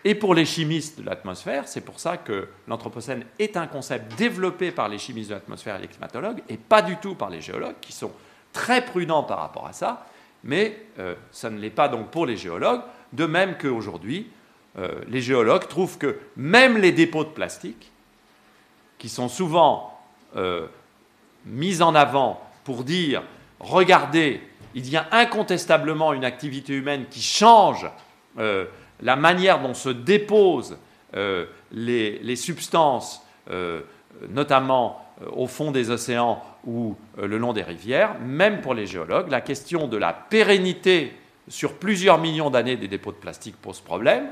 [0.04, 1.68] et pour les chimistes de l'atmosphère.
[1.68, 5.82] C'est pour ça que l'Anthropocène est un concept développé par les chimistes de l'atmosphère et
[5.82, 8.12] les climatologues et pas du tout par les géologues qui sont
[8.52, 10.06] très prudent par rapport à ça,
[10.44, 12.82] mais euh, ça ne l'est pas donc pour les géologues,
[13.12, 14.30] de même qu'aujourd'hui,
[14.78, 17.90] euh, les géologues trouvent que même les dépôts de plastique,
[18.98, 19.98] qui sont souvent
[20.36, 20.66] euh,
[21.46, 23.22] mis en avant pour dire,
[23.60, 24.40] regardez,
[24.74, 27.88] il y a incontestablement une activité humaine qui change
[28.36, 30.76] la manière dont se déposent
[31.14, 33.22] les, les, substances,
[34.28, 39.30] notamment au fond des océans ou euh, le long des rivières, même pour les géologues,
[39.30, 41.12] la question de la pérennité
[41.48, 44.28] sur plusieurs millions d'années des dépôts de plastique pose problème.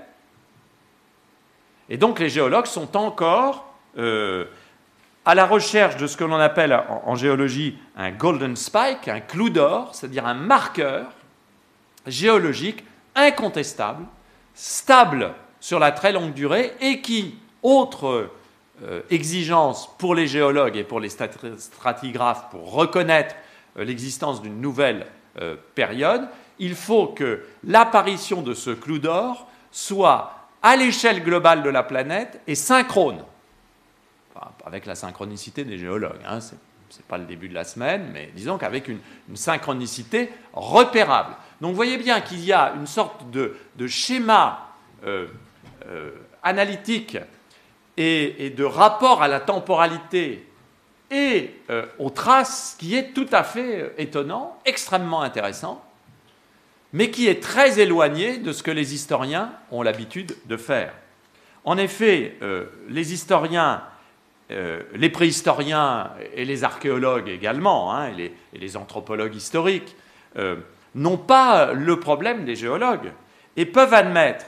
[1.89, 4.45] Et donc les géologues sont encore euh,
[5.25, 9.51] à la recherche de ce que l'on appelle en, géologie un golden spike, un clou
[9.51, 11.07] d'or, c'est-à-dire un marqueur
[12.07, 14.05] géologique incontestable,
[14.55, 18.31] stable sur la très longue durée et qui, autre euh,
[19.11, 23.35] exigence pour les géologues et pour les stratigraphes pour reconnaître
[23.79, 25.07] euh, l'existence d'une nouvelle
[25.41, 31.69] euh, période, il faut que l'apparition de ce clou d'or soit à l'échelle globale de
[31.69, 33.23] la planète et synchrone.
[34.65, 36.21] avec la synchronicité des géologues.
[36.27, 39.01] Hein, ce n'est pas le début de la semaine, mais disons qu'avec une,
[39.35, 41.35] synchronicité repérable.
[41.61, 43.55] Donc vous voyez bien qu'il y a une sorte de,
[43.87, 44.69] schéma
[46.43, 47.19] analytique
[47.97, 50.47] et, de rapport à la temporalité
[51.11, 55.85] et euh, aux traces qui est tout à fait euh, étonnant, extrêmement intéressant,
[56.93, 60.93] mais qui est très éloigné de ce que les historiens ont l'habitude de faire.
[61.65, 63.83] En effet, euh, les historiens,
[64.49, 69.97] les préhistoriens et les archéologues également, hein, et, les, anthropologues historiques,
[70.95, 73.11] n'ont pas le problème des géologues
[73.57, 74.45] et peuvent admettre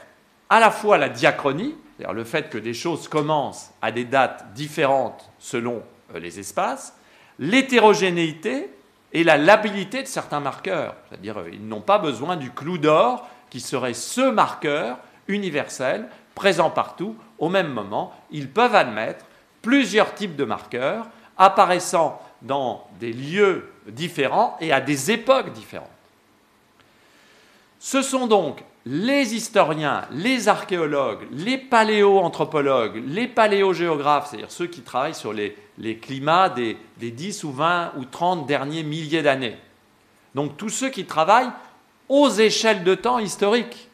[0.48, 5.30] à la fois la diachronie, le fait que des choses commencent à des dates différentes
[5.38, 5.82] selon
[6.14, 6.94] euh, les espaces,
[7.38, 8.70] l'hétérogénéité
[9.12, 10.94] et la labilité de certains marqueurs.
[11.08, 16.70] C'est-à-dire euh, ils n'ont pas besoin du clou d'or qui serait ce marqueur universel présent
[16.70, 18.12] partout au même moment.
[18.30, 19.24] Ils peuvent admettre
[19.62, 21.06] plusieurs types de marqueurs
[21.36, 25.88] apparaissant dans des lieux différents et à des époques différentes.
[27.80, 35.14] Ce sont donc les historiens, les archéologues, les paléoanthropologues, les paléogéographes, c'est-à-dire ceux qui travaillent
[35.14, 35.54] sur les,
[36.00, 39.58] climats des, des, 10 ou 20 ou 30 derniers milliers d'années.
[40.34, 41.50] Donc tous ceux qui travaillent
[42.08, 43.90] aux échelles de temps historiques,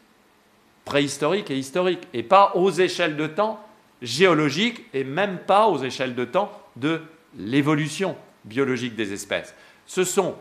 [0.84, 3.58] préhistoriques et historiques, et pas aux échelles de temps
[4.00, 7.00] géologiques et même pas aux échelles de temps de
[7.36, 9.56] l'évolution biologique des espèces.
[9.86, 10.36] Ce sont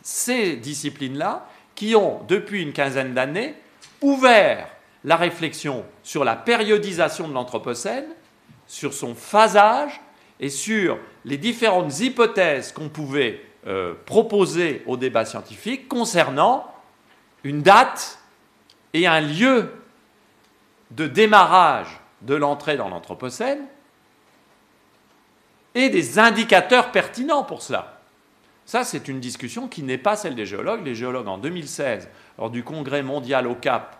[0.00, 3.56] ces disciplines-là qui ont, depuis une quinzaine d'années,
[4.04, 4.68] ouvert
[5.02, 8.06] la réflexion sur la périodisation de l'Anthropocène,
[8.66, 10.00] sur son phasage
[10.40, 16.66] et sur les différentes hypothèses qu'on pouvait euh, proposer au débat scientifique concernant
[17.44, 18.18] une date
[18.92, 19.72] et un lieu
[20.90, 23.66] de démarrage de l'entrée dans l'Anthropocène
[25.74, 27.93] et des indicateurs pertinents pour cela.
[28.66, 30.84] Ça, c'est une discussion qui n'est pas celle des géologues.
[30.84, 32.08] Les géologues, en 2016,
[32.38, 33.98] lors du congrès mondial au Cap,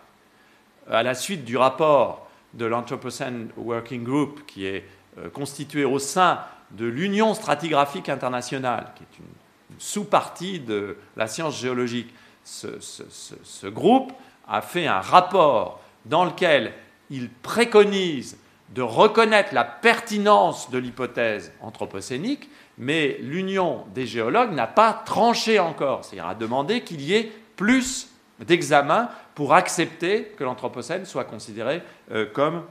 [0.89, 4.85] à la suite du rapport de l'Anthropocene Working Group, qui est
[5.17, 6.39] euh, constitué au sein
[6.71, 12.13] de l'Union stratigraphique internationale, qui est une, sous-partie de la science géologique,
[12.43, 14.13] ce, groupe
[14.47, 16.73] a fait un rapport dans lequel
[17.09, 18.37] il préconise
[18.73, 26.03] de reconnaître la pertinence de l'hypothèse anthropocénique, mais l'Union des géologues n'a pas tranché encore,
[26.03, 28.09] c'est-à-dire a demandé qu'il y ait plus
[28.39, 32.63] d'examens pour accepter que l'Anthropocène soit considéré euh, comme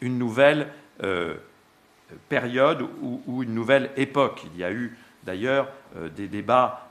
[0.00, 0.68] une nouvelle
[1.02, 1.34] euh,
[2.28, 4.42] période ou, une nouvelle époque.
[4.52, 6.82] Il y a eu d'ailleurs euh, des débats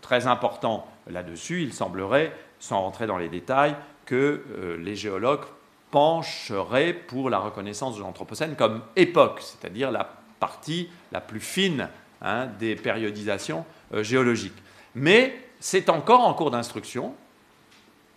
[0.00, 1.62] très importants là-dessus.
[1.62, 5.44] Il semblerait, sans rentrer dans les détails, que les géologues
[5.92, 11.88] pencheraient pour la reconnaissance de l'Anthropocène comme époque, c'est-à-dire la partie la plus fine
[12.22, 14.56] hein, des périodisations géologiques.
[14.94, 17.14] Mais c'est encore en cours d'instruction,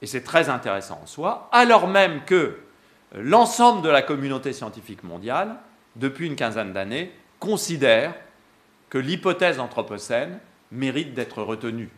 [0.02, 2.58] et c'est très intéressant en soi, alors même que
[3.14, 5.56] l'ensemble de la communauté scientifique mondiale,
[5.96, 8.14] depuis une quinzaine d'années, considère
[8.90, 10.40] que l'hypothèse anthropocène
[10.72, 11.90] mérite d'être retenue,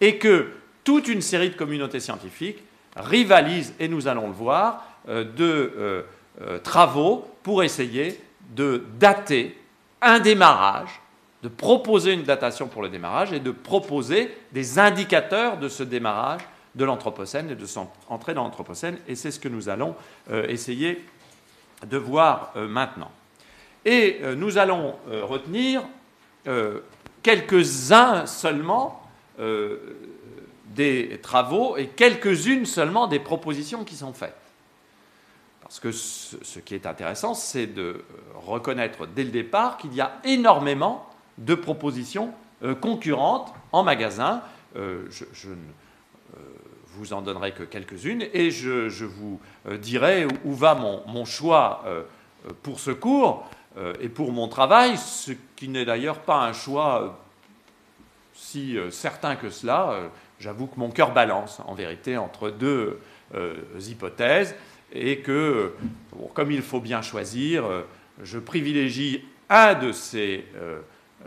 [0.00, 0.52] et que
[0.84, 2.62] toute une série de communautés scientifiques
[2.96, 6.02] rivalisent, et nous allons le voir, euh, de euh,
[6.40, 8.20] euh, travaux pour essayer
[8.54, 9.56] de dater
[10.02, 11.00] un démarrage
[11.42, 16.42] de proposer une datation pour le démarrage et de proposer des indicateurs de ce démarrage
[16.74, 18.98] de l'Anthropocène et de son entrée dans l'Anthropocène.
[19.08, 19.94] Et c'est ce que nous allons
[20.30, 21.04] euh, essayer
[21.86, 23.10] de voir euh, maintenant.
[23.84, 25.82] Et euh, nous allons retenir
[27.22, 29.00] quelques-uns seulement
[30.74, 34.34] des travaux et quelques-unes seulement des propositions qui sont faites.
[35.72, 38.04] Parce que ce qui est intéressant, c'est de
[38.34, 41.08] reconnaître dès le départ qu'il y a énormément
[41.38, 44.42] de propositions euh, concurrentes en magasin.
[44.76, 46.38] Euh, je, ne euh,
[46.88, 49.40] vous en donnerai que quelques-unes et je, vous
[49.80, 51.82] dirai où, va mon, choix
[52.62, 53.48] pour ce cours
[53.98, 57.18] et pour mon travail, ce qui n'est d'ailleurs pas un choix
[58.34, 60.10] si certain que cela.
[60.38, 63.00] J'avoue que mon cœur balance en vérité entre deux
[63.88, 64.54] hypothèses
[64.92, 65.72] et que,
[66.34, 67.64] comme il faut bien choisir,
[68.22, 70.44] je privilégie un de ces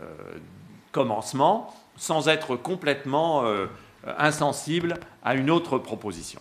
[0.00, 0.04] euh,
[0.92, 3.66] commencement sans être complètement euh,
[4.18, 6.40] insensible à une autre proposition.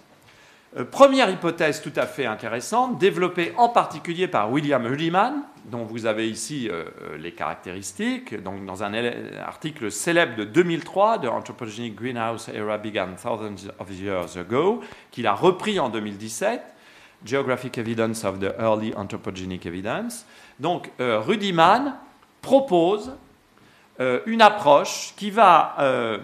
[0.78, 6.06] Euh, première hypothèse tout à fait intéressante, développée en particulier par William Hulliman, dont vous
[6.06, 6.70] avez ici
[7.18, 8.94] les caractéristiques, donc dans un
[9.40, 15.34] article célèbre de 2003 de Anthropogenic Greenhouse Era Began Thousands of Years Ago, qu'il a
[15.34, 16.62] repris en 2017,
[17.26, 20.26] Geographic Evidence of the Early Anthropogenic Evidence.
[20.60, 21.96] Donc, Rudiman
[22.42, 23.12] propose
[24.00, 26.20] euh, une approche qui va euh,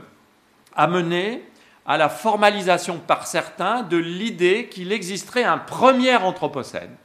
[0.76, 1.42] amener
[1.86, 6.96] à la formalisation par certains de l'idée qu'il existerait un premier anthropocène.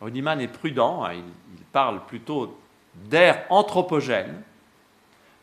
[0.00, 1.22] Ruddiman est prudent, hein, il,
[1.70, 2.58] parle plutôt
[2.94, 4.40] d'ère anthropogène.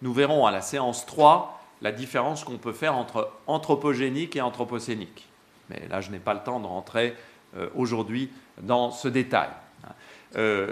[0.01, 5.27] Nous verrons à la séance 3 la différence qu'on peut faire entre anthropogénique et anthropocénique.
[5.69, 7.34] Mais là, je n'ai pas le temps de rentrer euh,
[7.75, 8.29] aujourd'hui
[8.61, 9.49] dans ce détail.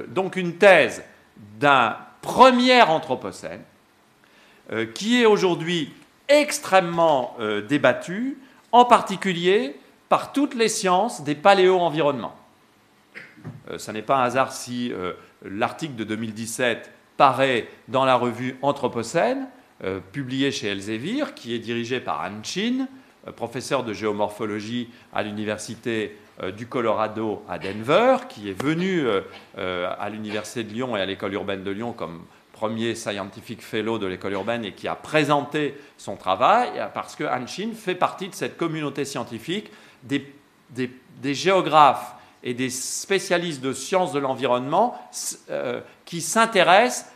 [0.09, 1.03] donc une thèse
[1.59, 3.61] d'un première Anthropocène,
[4.71, 5.93] euh, qui est aujourd'hui
[6.29, 8.37] extrêmement euh, débattue,
[8.71, 9.75] en particulier
[10.09, 12.35] par toutes les sciences des paléo-environnements.
[13.69, 14.91] Euh, ce n'est pas un hasard si
[15.43, 19.47] l'article de 2017 paraît dans la revue Anthropocène,
[20.13, 22.87] publié chez Elsevier, qui est dirigé par Anne Chin,
[23.31, 29.21] professeur de géomorphologie à l'université euh, du Colorado à Denver, qui est venu euh,
[29.59, 33.99] euh, à l'Université de Lyon et à l'École urbaine de Lyon comme premier scientific fellow
[33.99, 38.33] de l'école urbaine et qui a présenté son travail, parce que Hanshin fait partie de
[38.33, 39.71] cette communauté scientifique.
[40.03, 40.25] Des,
[41.33, 44.97] géographes et des spécialistes de sciences de l'environnement
[46.05, 47.11] qui s'intéressent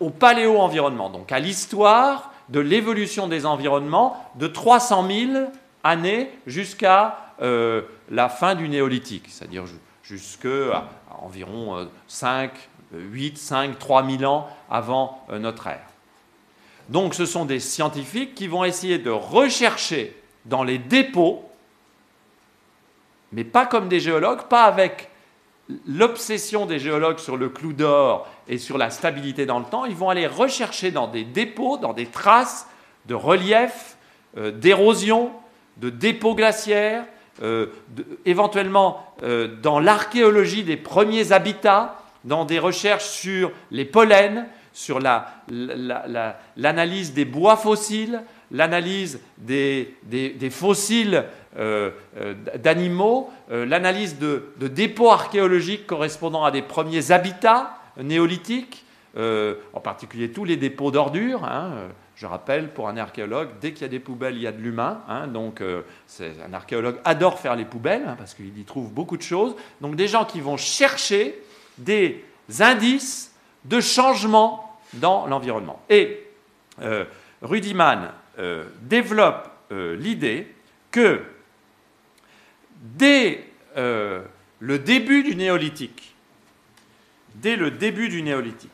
[0.00, 5.50] au paléo-environnement, donc à l'histoire de l'évolution des environnements de 300 000
[5.84, 9.64] années jusqu'à euh, la fin du néolithique, c'est-à-dire
[10.02, 10.88] jusqu'à
[11.20, 12.52] environ 5,
[12.92, 15.86] 8, 5, 3000 ans avant euh, notre ère.
[16.88, 21.46] Donc ce sont des scientifiques qui vont essayer de rechercher dans les dépôts
[23.32, 25.10] mais pas comme des géologues, pas avec
[25.86, 29.96] l'obsession des géologues sur le clou d'or et sur la stabilité dans le temps, ils
[29.96, 32.68] vont aller rechercher dans des dépôts, dans des traces
[33.06, 33.96] de relief,
[34.36, 35.32] euh, d'érosion,
[35.78, 37.04] de dépôts glaciaires,
[37.42, 37.66] euh,
[38.24, 45.00] éventuellement euh, dans l'archéologie des premiers habitats, dans des recherches sur les pollens, sur
[46.56, 49.94] l'analyse des bois fossiles, l'analyse des,
[50.50, 51.24] fossiles
[51.58, 58.84] euh, euh, d'animaux, euh, l'analyse de, dépôts archéologiques correspondant à des premiers habitats néolithiques,
[59.16, 61.44] en particulier tous les dépôts d'ordures.
[61.44, 61.72] Hein,
[62.16, 64.60] je rappelle, pour un archéologue, dès qu'il y a des poubelles, il y a de
[64.60, 65.00] l'humain.
[65.08, 69.22] Hein, donc, un archéologue adore faire les poubelles hein, parce qu'il y trouve beaucoup de
[69.22, 69.56] choses.
[69.80, 71.42] Donc, des gens qui vont chercher
[71.78, 72.26] des
[72.60, 73.34] indices
[73.64, 75.80] de changement dans l'environnement.
[75.88, 76.26] Et
[77.40, 78.10] Rudiman
[78.82, 80.54] développe l'idée
[80.90, 81.22] que
[82.80, 83.44] dès
[83.76, 84.22] euh,
[84.58, 86.14] le début du néolithique,
[87.34, 88.70] dès le début du néolithique,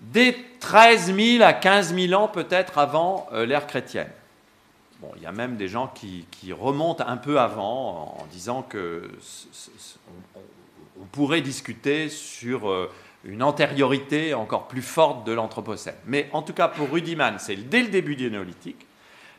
[0.00, 4.10] dès 13 000 à 15 000 ans peut-être avant euh, l'ère chrétienne.
[5.00, 9.08] Bon, il y a même des gens qui, remontent un peu avant en, disant que
[11.00, 12.90] on, pourrait discuter sur euh,
[13.24, 15.96] une antériorité encore plus forte de l'Anthropocène.
[16.06, 18.86] Mais en tout cas, pour Rudiman, c'est dès le début du néolithique.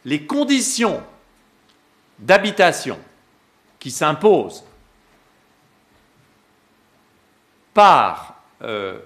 [0.05, 1.01] Les conditions
[2.19, 2.99] d'habitation
[3.79, 4.63] qui s'impose
[7.73, 8.99] par euh,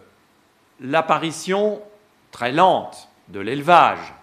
[0.79, 1.81] l'apparition
[2.31, 4.13] très lente de l'élevage,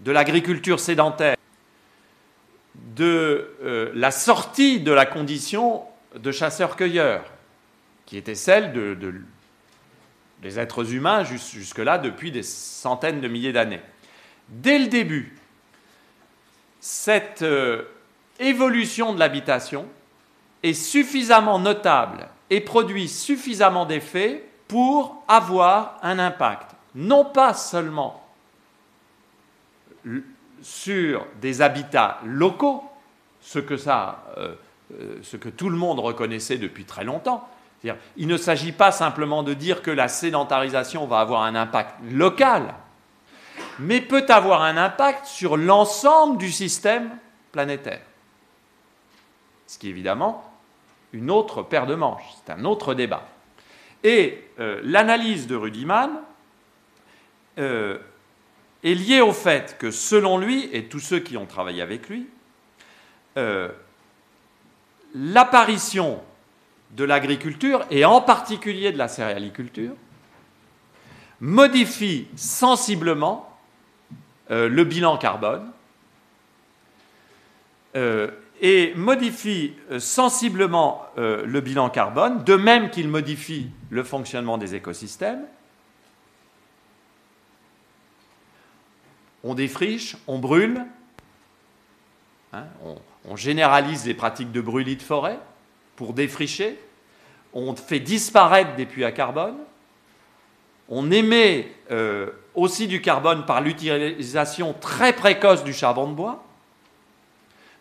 [0.00, 1.36] de l'agriculture sédentaire,
[2.94, 5.82] de euh, la sortie de la condition
[6.14, 7.24] de chasseur-cueilleur,
[8.04, 9.22] qui était celle de,
[10.42, 13.80] des êtres humains jusque-là depuis des centaines de milliers d'années.
[14.48, 15.36] Dès le début,
[16.80, 17.82] cette euh,
[18.38, 19.86] évolution de l'habitation
[20.62, 28.22] est suffisamment notable et produit suffisamment d'effets pour avoir un impact, non pas seulement
[30.62, 32.84] sur des habitats locaux,
[33.56, 34.54] euh,
[34.92, 37.48] euh, ce que tout le monde reconnaissait depuis très longtemps.
[38.16, 42.74] Il ne s'agit pas simplement de dire que la sédentarisation va avoir un impact local,
[43.78, 47.10] mais peut avoir un impact sur l'ensemble du système
[47.52, 48.02] planétaire.
[49.66, 50.44] Ce qui est évidemment
[51.12, 53.28] une autre paire de manches, c'est un autre débat.
[54.04, 56.10] Et euh, l'analyse de Rudiman
[57.58, 57.98] euh,
[58.84, 62.26] est liée au fait que, selon lui, et tous ceux qui ont travaillé avec lui,
[63.36, 63.68] euh,
[65.14, 66.22] l'apparition
[66.92, 69.94] de l'agriculture, et en particulier de la céréaliculture,
[71.40, 73.50] modifie sensiblement
[74.48, 75.70] le bilan carbone
[78.60, 84.74] et modifie euh, sensiblement euh, le bilan carbone, de même qu'il modifie le fonctionnement des
[84.74, 85.44] écosystèmes.
[89.44, 90.84] On défriche, on brûle,
[92.52, 92.64] hein,
[93.28, 95.38] on, généralise les pratiques de brûlis de forêt
[95.96, 96.78] pour défricher,
[97.52, 99.56] on fait disparaître des puits à carbone,
[100.88, 106.44] on émet euh, aussi du carbone par l'utilisation très précoce du charbon de bois,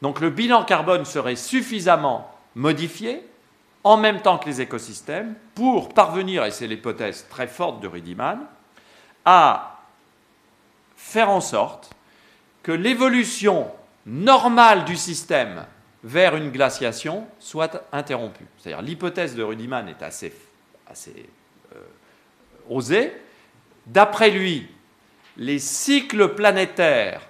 [0.01, 3.22] donc le bilan carbone serait suffisamment modifié
[3.84, 8.39] en même temps que les écosystèmes pour parvenir, et c'est l'hypothèse très forte de Rudiman,
[9.26, 9.80] à
[10.95, 11.91] faire en sorte
[12.63, 13.68] que l'évolution
[14.05, 15.66] normale du système
[16.06, 18.45] vers une glaciation soit interrompue.
[18.60, 20.32] C'est-à-dire l'hypothèse de Rudiman est assez,
[21.76, 21.80] euh,
[22.70, 23.12] osée.
[23.88, 24.68] D'après lui,
[25.36, 27.22] les cycles planétaires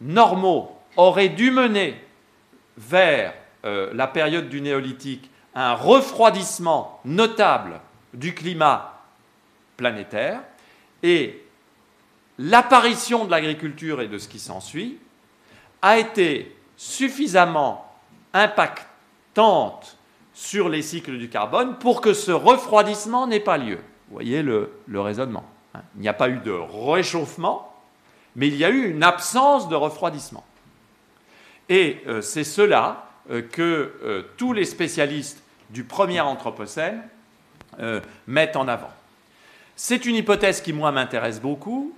[0.00, 2.00] normaux aurait dû mener
[2.78, 3.34] vers
[3.64, 7.80] euh, la période du néolithique un refroidissement notable
[8.14, 9.02] du climat
[9.76, 10.40] planétaire
[11.02, 11.42] et
[12.38, 14.98] l'apparition de l'agriculture et de ce qui s'ensuit
[15.82, 17.92] a été suffisamment
[18.32, 19.98] impactante
[20.32, 23.76] sur les cycles du carbone pour que ce refroidissement n'ait pas lieu.
[24.08, 25.44] Vous voyez le, raisonnement.
[25.74, 25.82] Hein.
[25.96, 27.70] Il n'y a pas eu de réchauffement,
[28.34, 30.42] mais il y a eu une absence de refroidissement.
[31.68, 37.02] Et euh, c'est cela euh, que euh, tous les spécialistes du premier Anthropocène
[38.26, 38.90] mettent en avant.
[39.76, 41.94] C'est une hypothèse qui, moi, m'intéresse beaucoup.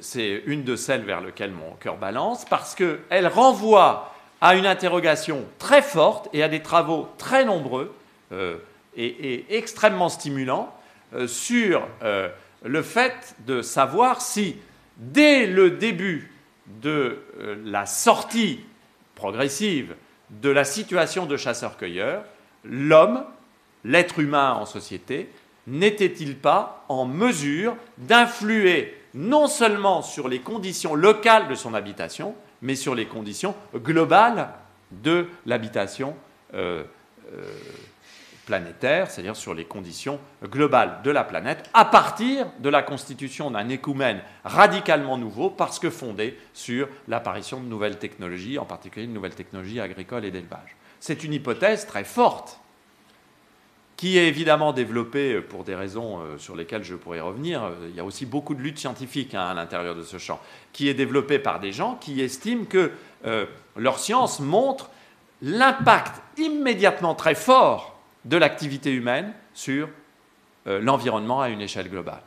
[0.00, 5.44] C'est une de celles vers lesquelles mon cœur balance, parce qu'elle renvoie à une interrogation
[5.58, 7.92] très forte et à des travaux très nombreux
[8.96, 10.74] et, extrêmement stimulants
[11.26, 11.86] sur
[12.64, 14.56] le fait de savoir si,
[14.96, 16.32] dès le début
[16.66, 17.18] de
[17.64, 18.60] la sortie
[19.14, 19.94] progressive
[20.30, 22.24] de la situation de chasseur-cueilleur,
[22.64, 23.24] l'homme,
[23.84, 25.28] l'être humain en société,
[25.66, 32.74] n'était-il pas en mesure d'influer non seulement sur les conditions locales de son habitation, mais
[32.76, 34.48] sur les conditions globales
[34.90, 36.14] de l'habitation
[36.54, 36.84] euh,
[37.34, 37.42] euh,
[38.46, 43.68] planétaire, c'est-à-dire sur les conditions globales de la planète, à partir de la constitution d'un
[43.68, 49.34] écoumène radicalement nouveau, parce que fondé sur l'apparition de nouvelles technologies, en particulier de nouvelles
[49.34, 50.76] technologies agricoles et d'élevage.
[51.00, 52.60] C'est une hypothèse très forte
[54.02, 57.70] qui est évidemment développée pour des raisons euh, sur lesquelles je pourrais revenir.
[57.88, 60.40] Il y a aussi beaucoup de luttes scientifiques hein, à l'intérieur de ce champ,
[60.72, 62.90] qui est développée par des gens qui estiment que
[63.26, 63.46] euh,
[63.76, 64.90] leur science montre
[65.40, 69.88] l'impact immédiatement très fort de l'activité humaine sur
[70.66, 72.22] euh, l'environnement à une échelle globale.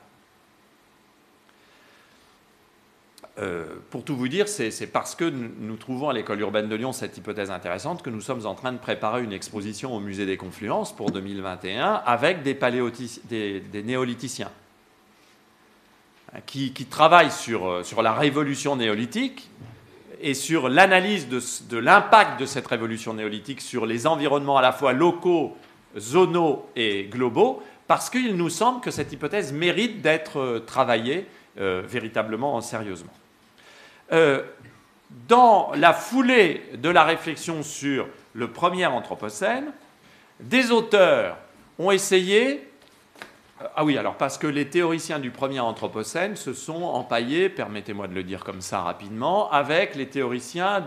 [3.38, 6.94] Euh, pour tout vous dire, c'est parce que nous trouvons à l'école urbaine de Lyon
[6.94, 10.38] cette hypothèse intéressante que nous sommes en train de préparer une exposition au musée des
[10.38, 14.52] Confluences pour 2021 avec des, des, néolithiciens
[16.34, 19.50] hein, qui, travaillent euh, sur, la révolution néolithique
[20.22, 24.94] et sur l'analyse de, l'impact de cette révolution néolithique sur les environnements à la fois
[24.94, 25.58] locaux,
[25.98, 31.26] zonaux et globaux, parce qu'il nous semble que cette hypothèse mérite d'être euh, travaillée
[31.58, 33.14] véritablement sérieusement.
[34.12, 34.44] Euh,
[35.28, 39.72] dans la foulée de la réflexion sur le premier Anthropocène,
[40.40, 41.38] des auteurs
[41.80, 42.70] ont essayé.
[43.76, 48.14] Ah oui, alors parce que les théoriciens du premier Anthropocène se sont empaillés, permettez-moi de
[48.14, 50.86] le dire comme ça rapidement, avec les théoriciens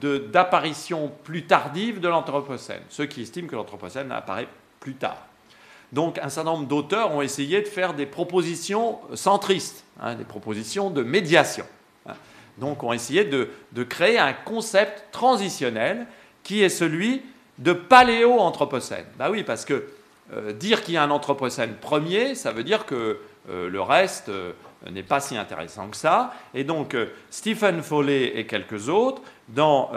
[0.00, 5.26] d'apparition plus tardive de l'Anthropocène, ceux qui estiment que l'Anthropocène apparaît plus tard.
[5.92, 10.90] Donc un certain nombre d'auteurs ont essayé de faire des propositions centristes, hein, des propositions
[10.90, 11.64] de médiation
[12.58, 13.48] donc ont essayé de,
[13.84, 16.06] créer un concept transitionnel
[16.42, 17.22] qui est celui
[17.58, 19.06] de paléo-anthropocène.
[19.18, 19.86] Bah oui, parce que
[20.32, 24.28] euh, dire qu'il y a un anthropocène premier, ça veut dire que euh, le reste
[24.28, 24.52] euh,
[24.90, 26.34] n'est pas si intéressant que ça.
[26.54, 26.96] Et donc
[27.30, 29.90] Stephen Foley et quelques autres, dans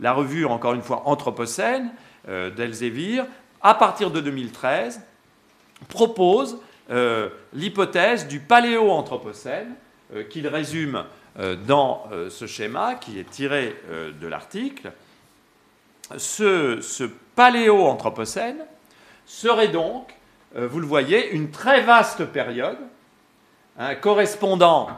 [0.00, 1.90] la revue, encore une fois, Anthropocène
[2.26, 3.22] d'Elsevier,
[3.60, 5.00] à partir de 2013,
[5.88, 6.58] proposent
[7.52, 9.74] l'hypothèse du paléo-anthropocène,
[10.30, 11.04] qu'il résume
[11.36, 14.92] dans euh, ce schéma qui est tiré euh, de l'article,
[16.16, 18.66] ce, paléo-anthropocène
[19.24, 20.14] serait donc,
[20.54, 22.76] vous le voyez, une très vaste période
[23.78, 24.90] hein, correspondant.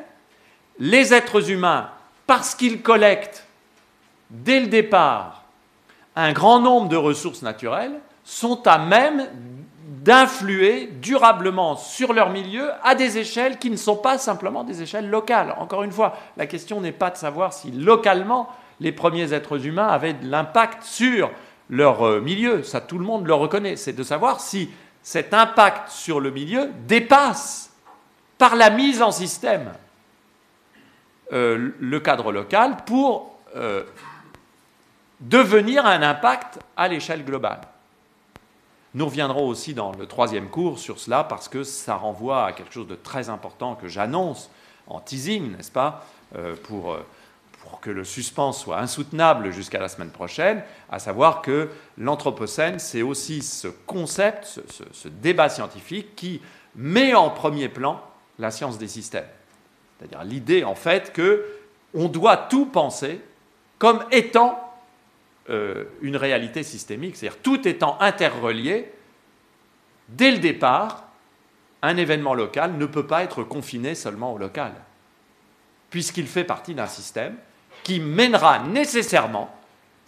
[0.79, 1.89] les êtres humains,
[2.25, 3.45] parce qu'ils collectent
[4.29, 5.43] dès le départ
[6.15, 9.27] un grand nombre de ressources naturelles, sont à même
[10.03, 15.09] d'influer durablement sur leur milieu à des échelles qui ne sont pas simplement des échelles
[15.09, 15.53] locales.
[15.57, 19.87] Encore une fois, la question n'est pas de savoir si localement les premiers êtres humains
[19.87, 21.31] avaient de l'impact sur
[21.69, 24.69] leur euh, milieu, ça tout le monde le reconnaît, c'est de savoir si
[25.03, 27.71] cet impact sur le milieu dépasse
[28.37, 29.71] par la mise en système
[31.33, 33.83] euh, le cadre local pour euh,
[35.19, 37.61] devenir un impact à l'échelle globale.
[38.95, 42.73] Nous reviendrons aussi dans le troisième cours sur cela parce que ça renvoie à quelque
[42.73, 44.49] chose de très important que j'annonce
[44.87, 47.05] en teasing, n'est-ce pas, euh, pour, euh,
[47.61, 51.69] pour, que le suspense soit insoutenable jusqu'à la semaine prochaine, à savoir que
[51.99, 56.41] l'Anthropocène, c'est aussi ce concept, ce, ce, débat scientifique qui
[56.75, 58.01] met en premier plan
[58.39, 59.27] la science des systèmes.
[59.99, 61.45] C'est-à-dire l'idée, en fait, que
[61.93, 63.21] on doit tout penser
[63.77, 64.68] comme étant
[65.49, 68.91] euh, une réalité systémique, c'est-à-dire tout étant interrelié,
[70.09, 71.05] dès le départ,
[71.81, 74.73] un événement local ne peut pas être confiné seulement au local,
[75.89, 77.35] puisqu'il fait partie d'un système
[77.83, 79.55] qui mènera nécessairement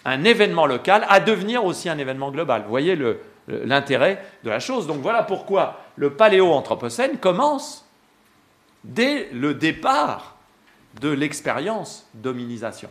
[0.06, 2.64] un événement local à devenir aussi un événement global.
[2.64, 2.98] Vous voyez
[3.48, 4.88] l'intérêt de la chose.
[4.88, 7.88] Donc voilà pourquoi le paléo-anthropocène commence
[8.84, 10.36] dès le départ
[11.00, 12.90] de l'expérience d'hominisation.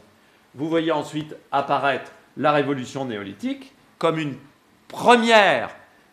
[0.55, 4.35] Vous voyez ensuite apparaître la révolution néolithique comme une
[4.89, 5.69] première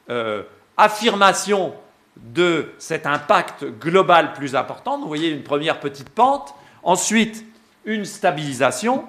[0.10, 0.44] euh,
[0.76, 1.74] affirmation
[2.18, 5.00] de cet impact global plus important.
[5.00, 6.54] Vous voyez une première petite pente,
[6.84, 7.46] ensuite
[7.86, 9.06] une stabilisation.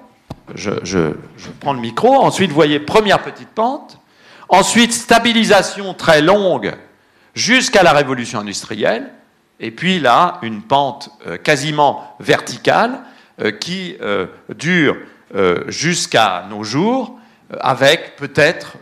[0.55, 1.11] Je,
[1.59, 2.15] prends le micro.
[2.15, 3.99] Ensuite, vous voyez première petite pente.
[4.47, 6.73] Ensuite, stabilisation très longue
[7.35, 9.11] jusqu'à la révolution industrielle.
[9.59, 13.01] Et puis là, une pente euh, quasiment verticale
[13.41, 13.97] euh, qui
[14.55, 14.95] dure
[15.67, 17.19] jusqu'à nos jours,
[17.59, 18.77] avec peut-être,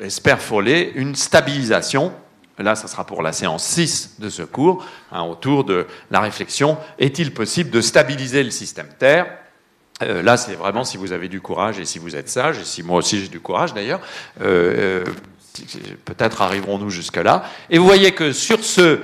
[0.00, 2.12] espère Follet, une stabilisation.
[2.58, 6.76] Là, ça sera pour la séance 6 de ce cours, hein, autour de la réflexion
[6.98, 9.26] est-il possible de stabiliser le système Terre?
[10.00, 12.82] Là, c'est vraiment si vous avez du courage et si vous êtes sage, et si
[12.82, 14.00] moi aussi j'ai du courage d'ailleurs,
[16.04, 17.44] peut-être arriverons-nous jusque-là.
[17.70, 19.00] Et vous voyez que sur ce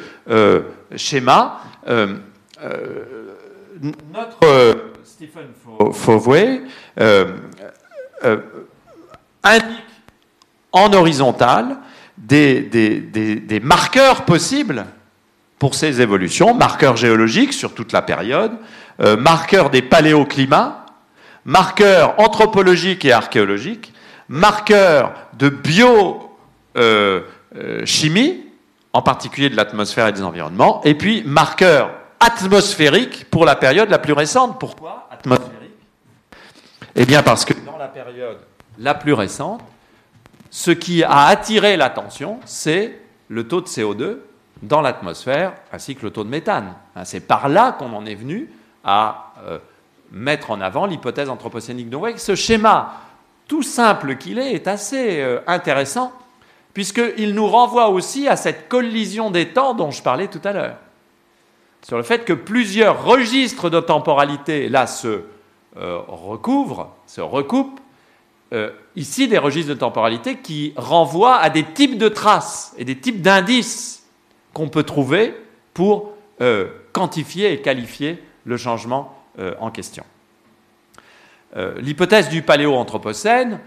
[0.96, 2.16] schéma, euh,
[2.62, 3.04] euh,
[4.12, 5.48] notre euh, Stephen
[5.92, 6.62] Fauvé
[9.42, 9.84] indique
[10.72, 11.78] en horizontal
[12.16, 14.86] des, des, marqueurs possibles
[15.58, 18.52] pour ces évolutions, marqueurs géologiques sur toute la période,
[18.98, 20.86] marqueurs des paléoclimats,
[21.44, 23.92] marqueurs anthropologiques et archéologiques,
[24.28, 28.44] marqueurs de biochimie,
[28.92, 31.90] en particulier de l'atmosphère et des environnements, et puis marqueur
[32.20, 34.58] atmosphérique pour la période la plus récente.
[34.58, 35.52] Pourquoi atmosphérique?
[36.94, 38.38] Eh bien parce que dans la période
[38.78, 39.62] la plus récente,
[40.50, 44.18] ce qui a attiré l'attention, c'est le taux de CO2
[44.62, 46.74] dans l'atmosphère ainsi que le taux de méthane.
[46.96, 48.50] Hein, c'est par là qu'on en est venu
[48.82, 49.58] à euh,
[50.10, 51.90] mettre en avant l'hypothèse anthropocénique.
[51.90, 52.94] Donc, ce schéma,
[53.46, 56.12] tout simple qu'il est, est assez euh, intéressant
[56.74, 60.76] puisqu'il nous renvoie aussi à cette collision des temps dont je parlais tout à l'heure.
[61.82, 65.22] Sur le fait que plusieurs registres de temporalité, là, se
[65.76, 67.80] euh, recouvrent, se recoupent.
[68.52, 72.96] Euh, ici, des registres de temporalité qui renvoient à des types de traces et des
[72.96, 74.04] types d'indices
[74.54, 75.34] qu'on peut trouver
[75.74, 79.14] pour euh, quantifier et qualifier le changement
[79.60, 80.02] en question.
[81.76, 83.60] L'hypothèse du paléo-anthropocène,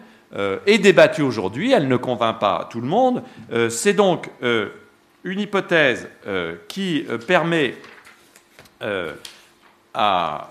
[0.66, 3.24] est débattue aujourd'hui, elle ne convainc pas tout le monde.
[3.70, 6.10] C'est donc une hypothèse
[6.68, 7.76] qui permet
[9.94, 10.50] à,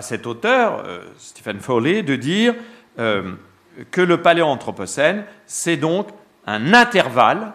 [0.00, 0.84] cet auteur,
[1.18, 2.54] Stephen Foley, de dire
[2.96, 6.08] que le paléoanthropocène, c'est donc
[6.46, 7.52] un intervalle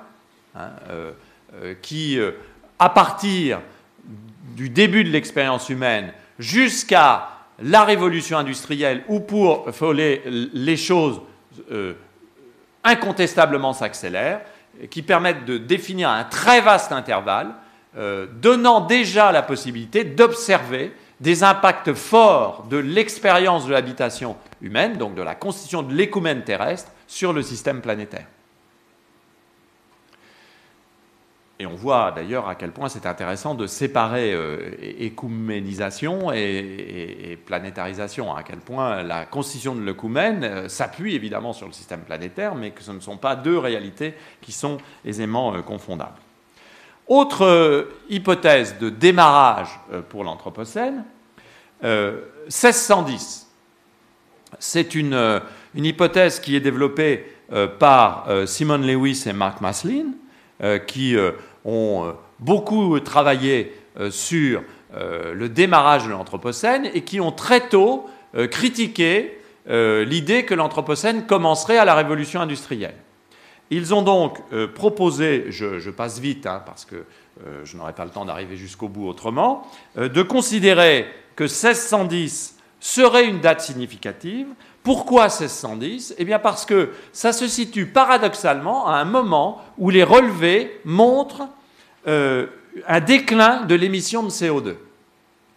[0.55, 0.69] hein,
[1.81, 2.19] qui,
[2.79, 3.61] à partir
[4.55, 7.29] du début de l'expérience humaine jusqu'à
[7.61, 11.21] la révolution industrielle, où pour Foley, les choses
[11.71, 11.93] euh,
[12.83, 14.41] incontestablement s'accélèrent,
[14.89, 17.53] qui permettent de définir un très vaste intervalle,
[17.97, 25.15] euh, donnant déjà la possibilité d'observer des impacts forts de l'expérience de l'habitation humaine, donc
[25.15, 28.25] de la constitution de l'écoumène terrestre, sur le système planétaire.
[31.59, 35.13] Et on voit d'ailleurs à quel point c'est intéressant de séparer euh, et,
[37.45, 42.55] planétarisation, à quel point la constitution de l'écoumène euh, s'appuie évidemment sur le système planétaire,
[42.55, 46.17] mais que ce ne sont pas deux réalités qui sont aisément euh, confondables.
[47.07, 49.79] Autre hypothèse de démarrage
[50.09, 51.03] pour l'Anthropocène,
[51.81, 53.47] 1610.
[54.59, 55.41] C'est une,
[55.75, 57.25] hypothèse qui est développée
[57.79, 60.13] par Simon Lewis et Mark Maslin
[60.63, 61.31] euh, qui euh,
[61.65, 63.73] ont euh, beaucoup travaillé
[64.09, 64.63] sur
[64.95, 68.09] le démarrage de l'Anthropocène et qui ont très tôt
[68.49, 72.95] critiqué l'idée que l'Anthropocène commencerait à la révolution industrielle.
[73.75, 74.39] Ils ont donc
[74.75, 77.05] proposé, je, passe vite hein, parce que
[77.63, 83.39] je n'aurai pas le temps d'arriver jusqu'au bout autrement, de considérer que 1610 serait une
[83.39, 84.47] date significative
[84.83, 90.03] pourquoi 1610 Eh bien parce que ça se situe paradoxalement à un moment où les
[90.03, 91.47] relevés montrent
[92.07, 92.47] euh,
[92.87, 94.75] un déclin de l'émission de CO2.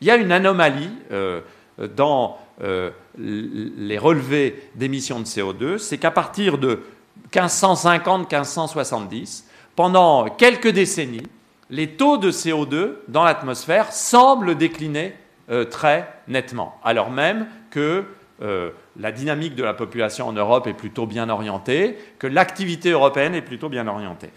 [0.01, 1.41] Il y a une anomalie euh,
[1.97, 6.81] dans euh, les relevés d'émissions de CO2, c'est qu'à partir de
[7.33, 11.27] 1550-1570, pendant quelques décennies,
[11.71, 15.17] les taux de CO2 dans l'atmosphère semblent décliner
[15.71, 18.05] très nettement, alors même que
[18.43, 23.35] euh, la dynamique de la population en Europe est plutôt bien orientée, que l'activité européenne
[23.35, 24.31] est plutôt bien orientée.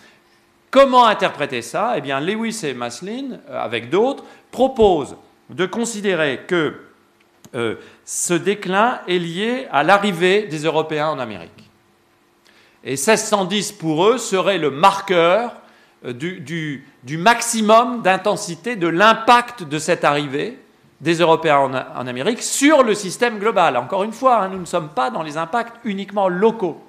[0.71, 1.95] Comment interpréter ça?
[1.97, 5.17] Eh bien, Lewis et Maslin, euh, avec d'autres, proposent
[5.49, 6.75] de considérer que
[7.55, 7.75] euh,
[8.05, 11.68] ce déclin est lié à l'arrivée des Européens en Amérique.
[12.83, 15.53] Et 1610 pour eux serait le marqueur
[16.03, 16.83] du
[17.17, 20.57] maximum d'intensité de l'impact de cette arrivée
[21.01, 23.77] des Européens en, Amérique sur le système global.
[23.77, 26.81] Encore une fois, hein, nous ne sommes pas dans les impacts uniquement locaux.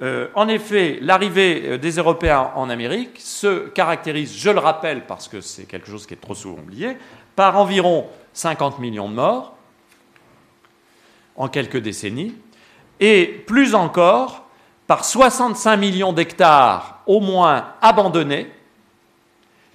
[0.00, 5.26] Euh, en effet, l'arrivée euh, des Européens en Amérique se caractérise, je le rappelle parce
[5.26, 6.96] que c'est quelque chose qui est trop souvent oublié,
[7.34, 9.56] par environ 50 millions de morts
[11.36, 12.34] en quelques décennies,
[13.00, 14.47] et plus encore
[14.88, 18.50] par 65 millions d'hectares au moins abandonnés,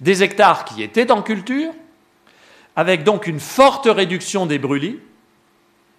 [0.00, 1.72] des hectares qui étaient en culture,
[2.76, 4.98] avec donc une forte réduction des brûlis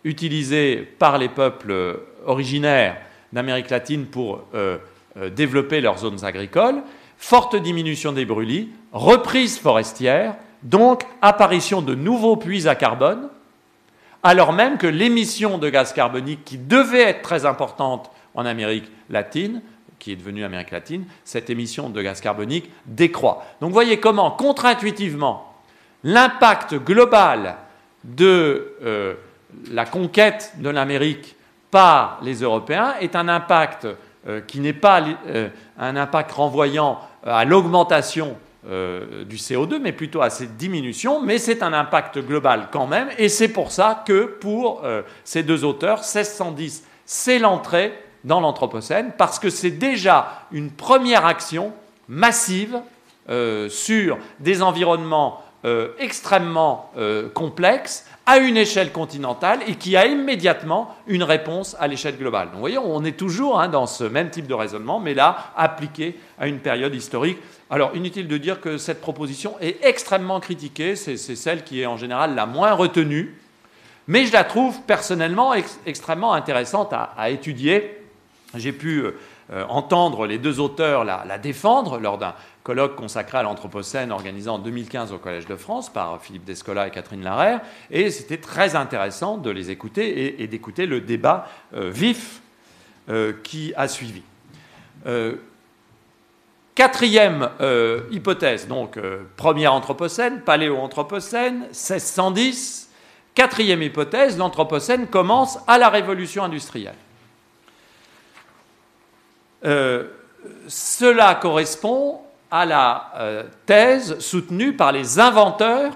[0.04, 2.98] utilisés par les peuples originaires
[3.32, 4.78] d'Amérique latine pour euh,
[5.18, 6.84] euh, développer leurs zones agricoles,
[7.18, 13.30] forte diminution des brûlis, reprise forestière, donc apparition de nouveaux puits à carbone,
[14.24, 19.62] alors même que l'émission de gaz carbonique qui devait être très importante en Amérique latine,
[20.00, 23.46] qui est devenue Amérique latine, cette émission de gaz carbonique décroît.
[23.62, 25.54] Donc vous voyez comment, contre-intuitivement,
[26.04, 27.56] l'impact global
[28.04, 29.16] de euh,
[29.72, 31.36] la conquête de l'Amérique
[31.72, 33.88] par les Européens est un impact
[34.28, 40.32] euh, qui n'est pas euh, un impact renvoyant à l'augmentation du CO2, mais plutôt à
[40.32, 44.82] cette diminution, mais c'est un impact global quand même, et c'est pour ça que pour
[45.24, 47.94] ces deux auteurs, 1610, c'est l'entrée
[48.26, 51.72] dans l'Anthropocène, parce que c'est déjà une première action
[52.10, 52.82] massive
[53.70, 60.96] sur des environnements euh, extrêmement euh, complexe à une échelle continentale et qui a immédiatement
[61.08, 62.50] une réponse à l'échelle globale.
[62.50, 65.54] Donc, vous voyez, on est toujours hein, dans ce même type de raisonnement, mais là,
[65.58, 67.40] appliqué à une période historique.
[67.72, 71.98] Alors, inutile de dire que cette proposition est extrêmement critiquée, c'est celle qui est en
[71.98, 73.36] général la moins retenue,
[74.08, 75.56] mais je la trouve personnellement
[75.88, 78.05] extrêmement intéressante à, étudier.
[78.58, 79.04] J'ai pu
[79.52, 82.34] euh, entendre les deux auteurs la défendre lors d'un
[82.64, 86.92] colloque consacré à l'Anthropocène organisé en 2015 au Collège de France par Philippe Descola et
[86.92, 87.62] Catherine Larère.
[87.92, 92.42] Et c'était très intéressant de les écouter et, d'écouter le débat euh, vif
[93.10, 94.24] euh, qui a suivi.
[96.74, 97.50] Quatrième
[98.10, 98.98] hypothèse, donc
[99.38, 102.90] première Anthropocène, paléo-Anthropocène, 1610.
[103.36, 106.96] Quatrième hypothèse, l'Anthropocène commence à la révolution industrielle.
[110.68, 115.94] Cela correspond à la euh, thèse soutenue par les inventeurs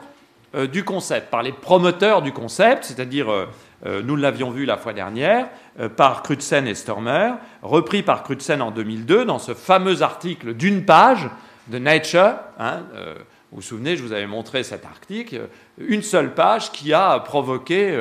[0.56, 4.92] euh, du concept, par les promoteurs du concept, c'est-à-dire, euh, nous l'avions vu la fois
[4.92, 5.48] dernière,
[5.96, 11.30] par Crutzen et Stormer, repris par Crutzen en 2002 dans ce fameux article d'une page
[11.68, 12.34] de Nature.
[12.60, 12.82] Hein,
[13.52, 15.48] vous vous souvenez, je vous avais montré cet article,
[15.78, 17.98] une seule page qui a provoqué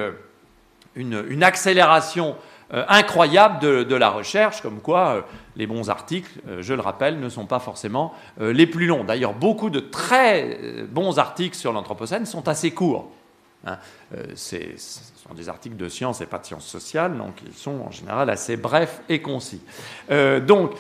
[0.96, 2.34] une accélération
[2.74, 5.22] euh, incroyable de, la recherche, comme quoi euh,
[5.56, 9.04] les bons articles, euh, je le rappelle, ne sont pas forcément les plus longs.
[9.04, 13.10] D'ailleurs, beaucoup de très bons articles sur l'Anthropocène sont assez courts.
[13.66, 13.78] Hein.
[14.36, 17.90] ce sont des articles de sciences et pas de sciences sociales, donc ils sont en
[17.90, 19.60] général assez brefs et concis.
[20.46, 20.74] donc,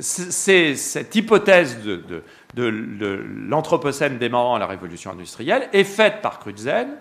[0.00, 2.22] c'est cette hypothèse de,
[2.54, 6.96] de l'Anthropocène démarrant à la révolution industrielle est faite par Crutzen,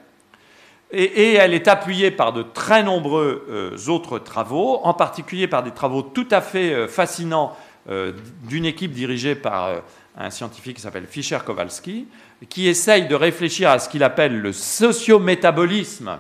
[0.94, 5.72] et, elle est appuyée par de très nombreux euh, autres travaux, en particulier par des
[5.72, 7.58] travaux tout à fait euh, fascinants
[7.90, 8.12] euh,
[8.44, 9.82] d'une équipe dirigée par
[10.16, 12.08] un scientifique qui s'appelle Fischer Kowalski,
[12.48, 16.20] qui essaye de réfléchir à ce qu'il appelle le sociométabolisme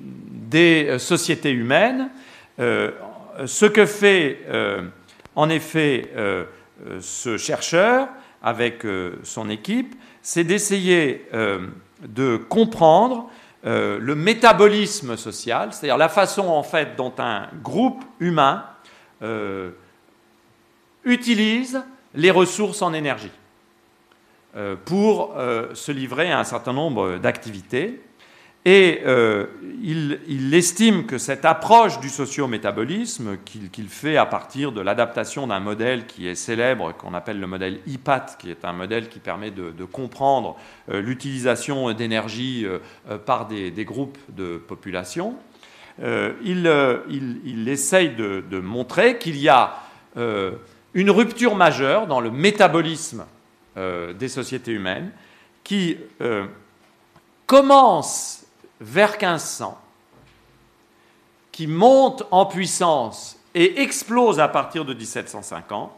[0.00, 2.10] des sociétés humaines.
[2.58, 4.38] ce que fait
[5.34, 6.10] en effet
[7.00, 8.08] ce chercheur
[8.42, 8.86] avec
[9.24, 11.26] son équipe, c'est d'essayer
[12.06, 13.28] de comprendre
[13.66, 18.64] euh, le métabolisme social, c'est-à-dire la façon en fait dont un groupe humain
[19.22, 19.72] euh,
[21.04, 21.82] utilise
[22.14, 23.30] les ressources en énergie
[24.56, 25.34] euh, pour
[25.74, 28.00] se livrer à un certain nombre d'activités.
[28.66, 29.46] Et euh,
[29.82, 36.06] il, estime que cette approche du sociométabolisme, qu'il fait à partir de l'adaptation d'un modèle
[36.06, 39.84] qui est célèbre, qu'on appelle le modèle IPAT, qui est un modèle qui permet de,
[39.84, 40.58] comprendre
[40.90, 45.36] euh, l'utilisation d'énergie euh, par des, groupes de population,
[45.98, 49.76] il, essaye de, de montrer qu'il y a
[50.16, 53.26] une rupture majeure dans le métabolisme
[53.76, 55.10] des sociétés humaines
[55.62, 55.98] qui
[57.46, 58.40] commence
[58.80, 59.78] vers 1500,
[61.52, 65.92] qui monte en puissance et explose à partir de 1750.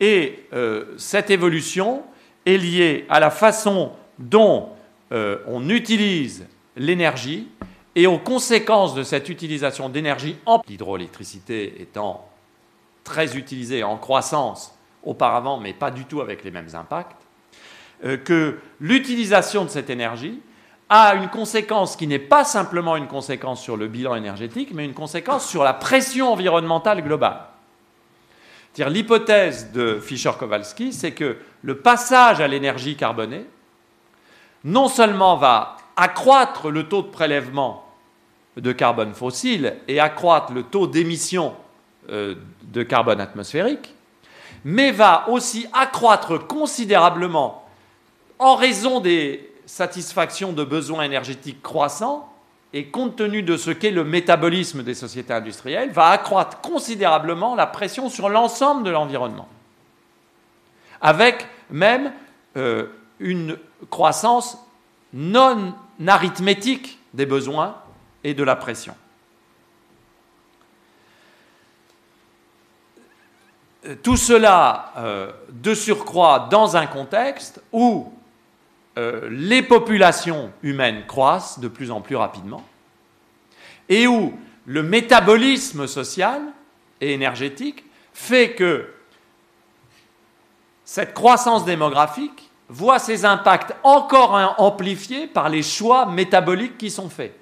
[0.00, 2.02] Et euh, cette évolution
[2.44, 4.70] est liée à la façon dont
[5.12, 7.48] euh, on utilise l'énergie
[7.94, 12.28] et aux conséquences de cette utilisation d'énergie en l'hydroélectricité étant
[13.04, 17.16] très utilisée en croissance auparavant, mais pas du tout avec les mêmes impacts,
[18.04, 20.40] euh, que l'utilisation de cette énergie
[20.88, 24.94] a une conséquence qui n'est pas simplement une conséquence sur le bilan énergétique, mais une
[24.94, 27.40] conséquence sur la pression environnementale globale.
[28.78, 33.46] L'hypothèse de Fischer-Kowalski, c'est que le passage à l'énergie carbonée
[34.64, 37.84] non seulement va accroître le taux de prélèvement
[38.56, 41.54] de carbone fossile et accroître le taux d'émission
[42.10, 43.94] euh, de carbone atmosphérique,
[44.64, 47.66] mais va aussi accroître considérablement,
[48.38, 52.32] en raison des satisfactions de besoins énergétiques croissants,
[52.72, 57.66] et compte tenu de ce qu'est le métabolisme des sociétés industrielles, va accroître considérablement la
[57.66, 59.48] pression sur l'ensemble de l'environnement,
[61.00, 62.12] avec même
[62.56, 62.86] euh,
[63.18, 63.58] une
[63.90, 64.58] croissance
[65.12, 65.74] non
[66.06, 67.76] arithmétique des besoins
[68.24, 68.94] et de la pression.
[74.02, 78.12] Tout cela euh, de surcroît dans un contexte où
[78.98, 82.64] euh, les populations humaines croissent de plus en plus rapidement
[83.88, 84.32] et où
[84.64, 86.42] le métabolisme social
[87.00, 87.84] et énergétique
[88.14, 88.88] fait que
[90.84, 97.34] cette croissance démographique voit ses impacts encore amplifiés par les choix métaboliques qui sont faits.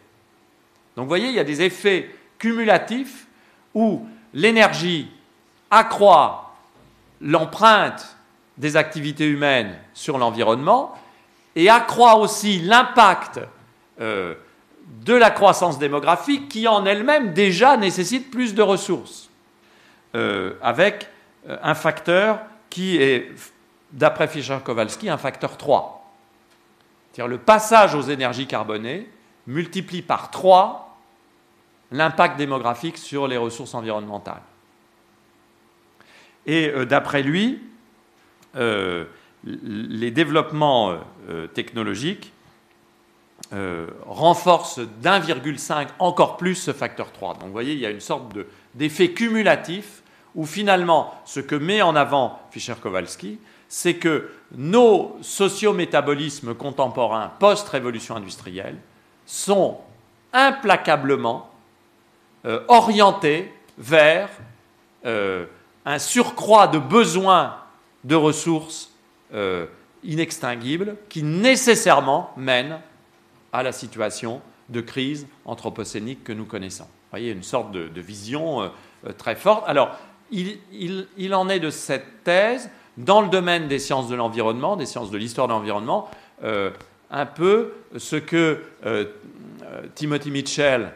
[0.97, 3.27] Donc vous voyez, il y a des effets cumulatifs
[3.75, 5.09] où l'énergie
[5.71, 6.57] accroît
[7.21, 8.17] l'empreinte
[8.59, 10.95] des activités humaines sur l'environnement
[11.57, 13.41] et accroît aussi l'impact
[14.01, 14.35] euh,
[15.05, 19.31] de la croissance démographique qui en elle-même déjà nécessite plus de ressources,
[20.15, 21.09] euh, avec
[21.49, 22.41] euh, un facteur
[22.71, 23.31] qui est,
[23.93, 26.13] d'après Fischer-Kowalski, un facteur 3.
[27.13, 29.09] C'est-à-dire le passage aux énergies carbonées
[29.47, 30.81] multiplie par 3
[31.93, 34.43] l'impact démographique sur les ressources environnementales.
[36.47, 37.63] Et d'après lui,
[39.45, 40.95] les développements
[41.29, 42.33] euh, technologiques
[44.07, 47.35] renforcent d'1,5 encore plus ce facteur 3.
[47.35, 48.33] Donc vous voyez, il y a une sorte
[48.75, 50.03] d'effet cumulatif
[50.35, 53.39] où finalement, ce que met en avant Fischer-Kowalski,
[53.69, 58.77] c'est que nos sociométabolismes contemporains post-révolution industrielle
[59.25, 59.79] sont
[60.33, 61.51] implacablement
[62.67, 64.31] orientés vers
[65.05, 67.57] un surcroît de besoins
[68.03, 68.94] de ressources
[69.33, 69.67] euh,
[70.03, 72.79] inextinguibles qui nécessairement mène
[73.53, 76.87] à la situation de crise anthropocénique que nous connaissons.
[77.11, 78.69] Voyez, une sorte de, vision euh,
[79.07, 79.65] euh, très forte.
[79.67, 79.97] Alors,
[80.31, 82.69] il, en est de cette thèse
[82.99, 86.11] dans le domaine des sciences de l'environnement, des sciences de l'histoire de l'environnement,
[86.43, 88.63] un peu ce que
[89.95, 90.93] Timothy Mitchell,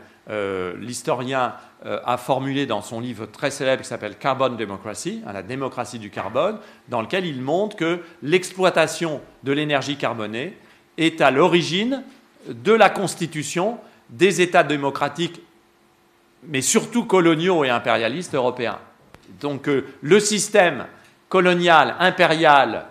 [0.80, 1.54] l'historien
[1.84, 6.10] a formulé dans son livre très célèbre qui s'appelle Carbon Democracy, hein, la démocratie du
[6.10, 6.58] carbone,
[6.88, 10.56] dans lequel il montre que l'exploitation de l'énergie carbonée
[10.96, 12.02] est à l'origine
[12.48, 13.78] de la constitution
[14.10, 15.40] des États démocratiques,
[16.44, 18.78] mais surtout coloniaux et impérialistes européens.
[19.40, 20.86] Donc euh, le système
[21.28, 22.86] colonial, impérial,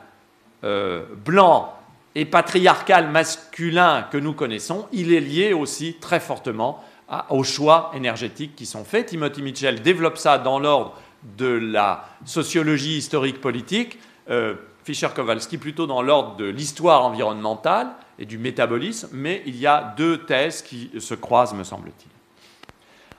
[0.63, 1.73] euh, blanc
[2.15, 6.83] et patriarcal masculin que nous connaissons, il est lié aussi très fortement
[7.29, 9.07] aux choix énergétiques qui sont faits.
[9.07, 10.95] Timothy Mitchell développe ça dans l'ordre
[11.37, 13.99] de la sociologie historique politique,
[14.29, 17.89] euh, Fischer-Kowalski plutôt dans l'ordre de l'histoire environnementale
[18.19, 22.11] et du métabolisme, mais il y a deux thèses qui se croisent, me semble-t-il.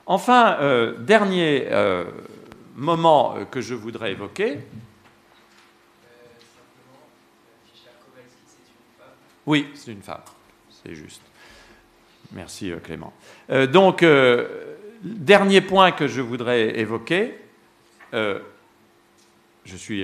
[0.05, 2.05] Enfin, euh, dernier euh,
[2.75, 4.59] moment que je voudrais évoquer.
[9.45, 10.21] Oui, c'est une femme,
[10.83, 11.21] c'est juste.
[12.31, 13.13] Merci euh, Clément.
[13.49, 14.47] Euh, donc, euh,
[15.03, 17.35] dernier point que je voudrais évoquer,
[18.11, 20.03] je suis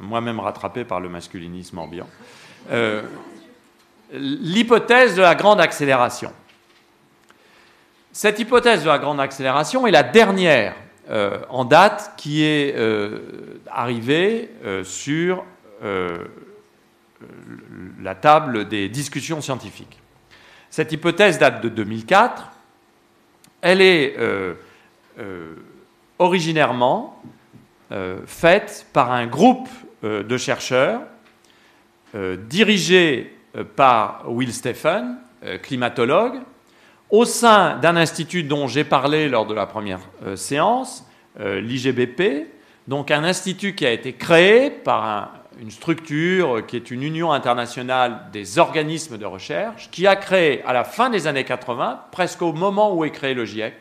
[0.00, 2.08] moi-même rattrapé par le masculinisme ambiant,
[4.12, 6.32] l'hypothèse de la grande accélération.
[8.12, 10.74] Cette hypothèse de la grande accélération est la dernière
[11.48, 12.74] en date qui est
[13.70, 14.50] arrivée
[14.82, 15.44] sur
[18.02, 20.00] la table des discussions scientifiques.
[20.76, 22.50] Cette hypothèse date de 2004.
[23.62, 24.52] Elle est euh,
[25.18, 25.54] euh,
[26.18, 27.22] originairement
[27.92, 29.70] euh, faite par un groupe
[30.02, 31.00] de chercheurs
[32.14, 33.34] dirigé
[33.74, 35.16] par Will Stephen,
[35.62, 36.40] climatologue,
[37.08, 40.00] au sein d'un institut dont j'ai parlé lors de la première
[40.34, 41.06] séance,
[41.40, 42.48] l'IGBP,
[42.86, 45.30] donc un institut qui a été créé par un,
[45.60, 50.72] une structure qui est une union internationale des organismes de recherche, qui a créé à
[50.72, 53.74] la fin des années 80, presque au moment où est créé le GIEC.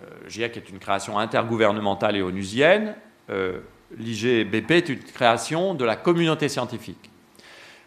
[0.00, 2.94] Le euh, GIEC est une création intergouvernementale et onusienne.
[3.30, 3.60] Euh,
[3.98, 7.10] L'IGBP est une création de la communauté scientifique.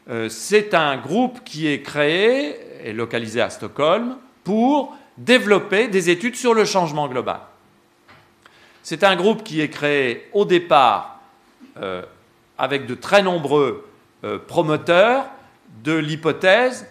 [0.07, 6.35] Euh, c'est un groupe qui est créé et localisé à Stockholm pour développer des études
[6.35, 7.39] sur le changement global.
[8.83, 11.14] C'est un groupe qui est créé au départ
[11.77, 12.03] euh,
[12.57, 13.87] avec de très nombreux
[14.23, 15.25] euh, promoteurs
[15.83, 16.87] de l'hypothèse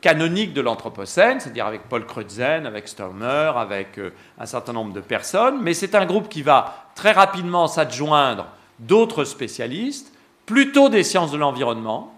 [0.00, 3.98] canonique de l'Anthropocène, c'est-à-dire avec Paul Crutzen, avec Sturmer, avec
[4.38, 8.46] un certain nombre de personnes, mais c'est un groupe qui va très rapidement s'adjoindre
[8.78, 10.12] d'autres spécialistes,
[10.46, 12.14] plutôt des sciences de l'environnement,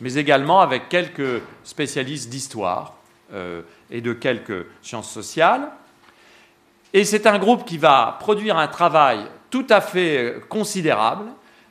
[0.00, 2.94] mais également avec quelques spécialistes d'histoire
[3.92, 5.70] et de quelques sciences sociales.
[6.92, 9.20] Et c'est un groupe qui va produire un travail
[9.50, 11.30] tout à fait considérable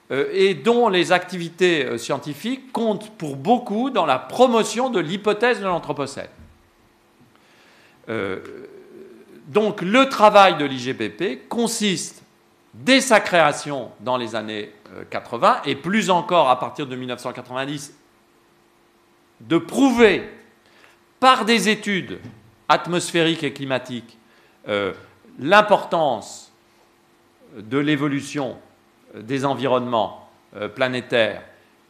[0.10, 5.60] euh, et dont les activités euh, scientifiques comptent pour beaucoup dans la promotion de l'hypothèse
[5.60, 6.30] de l'Anthropocène.
[8.08, 8.40] Euh,
[9.48, 12.24] donc le travail de l'IGBP consiste,
[12.74, 14.72] dès sa création dans les années
[15.10, 17.94] 80, et plus encore à partir de 1990,
[19.42, 20.30] de prouver
[21.20, 22.20] par des études
[22.70, 24.18] atmosphériques et climatiques
[25.40, 26.47] l'importance
[27.56, 28.58] de l'évolution
[29.16, 31.42] des environnements euh, planétaires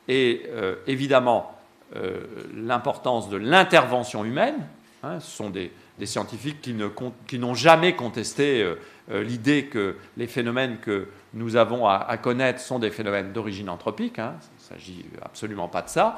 [0.07, 1.55] et euh, évidemment
[1.95, 2.21] euh,
[2.55, 4.67] l'importance de l'intervention humaine.
[5.03, 5.71] Hein, ce sont des,
[6.05, 8.63] scientifiques qui, n'ont jamais contesté
[9.09, 14.19] l'idée que les phénomènes que nous avons à, connaître sont des phénomènes d'origine anthropique.
[14.19, 14.35] Hein.
[14.39, 16.17] il ne s'agit absolument pas de ça.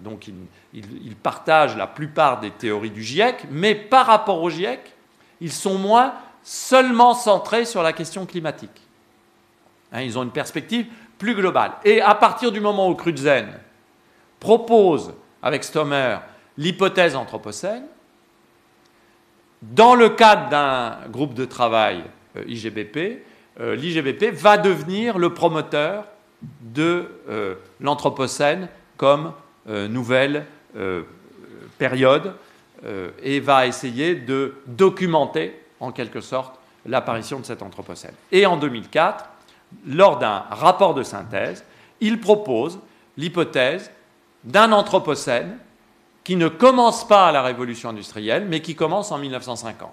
[0.00, 0.30] donc
[0.72, 4.80] ils, partagent la plupart des théories du GIEC, mais par rapport au GIEC,
[5.42, 6.14] ils sont moins
[6.46, 8.80] seulement centrés sur la question climatique.
[9.92, 10.86] Hein, ils ont une perspective
[11.18, 11.72] plus globale.
[11.84, 13.48] Et à partir du moment où Crutzen
[14.38, 16.18] propose, avec Stommer,
[16.56, 17.82] l'hypothèse anthropocène,
[19.60, 22.04] dans le cadre d'un groupe de travail
[22.36, 23.24] euh, IGBP,
[23.58, 26.04] euh, l'IGBP va devenir le promoteur
[26.60, 29.32] de euh, l'anthropocène comme
[29.66, 30.46] nouvelle
[31.76, 32.34] période
[33.20, 38.14] et va essayer de documenter en quelque sorte l'apparition de cet anthropocène.
[38.32, 39.24] Et en 2004,
[39.86, 41.64] lors d'un rapport de synthèse,
[42.00, 42.78] il propose
[43.16, 43.90] l'hypothèse
[44.44, 45.58] d'un anthropocène
[46.24, 49.90] qui ne commence pas à la révolution industrielle, mais qui commence en 1950.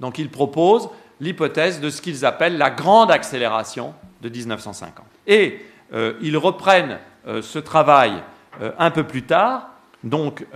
[0.00, 0.88] Donc il propose
[1.20, 5.04] l'hypothèse de ce qu'ils appellent la grande accélération de 1950.
[5.26, 8.22] Et euh, ils reprennent euh, ce travail
[8.60, 9.70] euh, un peu plus tard,
[10.04, 10.46] donc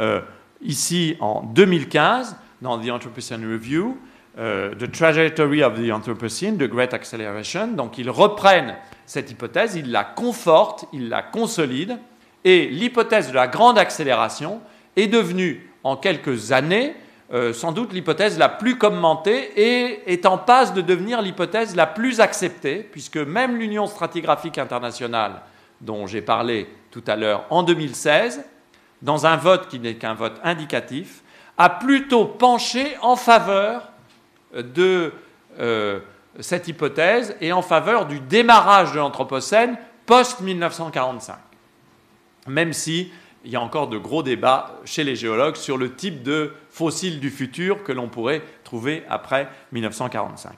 [0.61, 3.99] ici en 2015, dans The Anthropocene Review,
[4.39, 7.69] euh, the Trajectory of the Anthropocene, The Great Acceleration.
[7.69, 8.77] Donc ils reprennent
[9.07, 11.99] cette hypothèse, ils la confortent, ils la consolident,
[12.45, 14.61] et l'hypothèse de la grande accélération
[14.97, 16.95] est devenue en quelques années
[17.33, 21.87] euh, sans doute l'hypothèse la plus commentée et est en passe de devenir l'hypothèse la
[21.87, 25.41] plus acceptée, puisque même l'Union stratigraphique internationale,
[25.81, 28.45] dont j'ai parlé tout à l'heure en 2016,
[29.01, 31.23] dans un vote qui n'est qu'un vote indicatif,
[31.57, 33.92] a plutôt penché en faveur
[34.55, 35.13] de
[35.59, 36.01] euh,
[36.41, 39.77] cette hypothèse et en faveur du démarrage de l'Anthropocène
[40.07, 41.35] post-1945.
[42.49, 43.13] Même si
[43.45, 47.21] il y a encore de gros débats chez les géologues sur le type de fossiles
[47.21, 50.53] du futur que l'on pourrait trouver après 1945.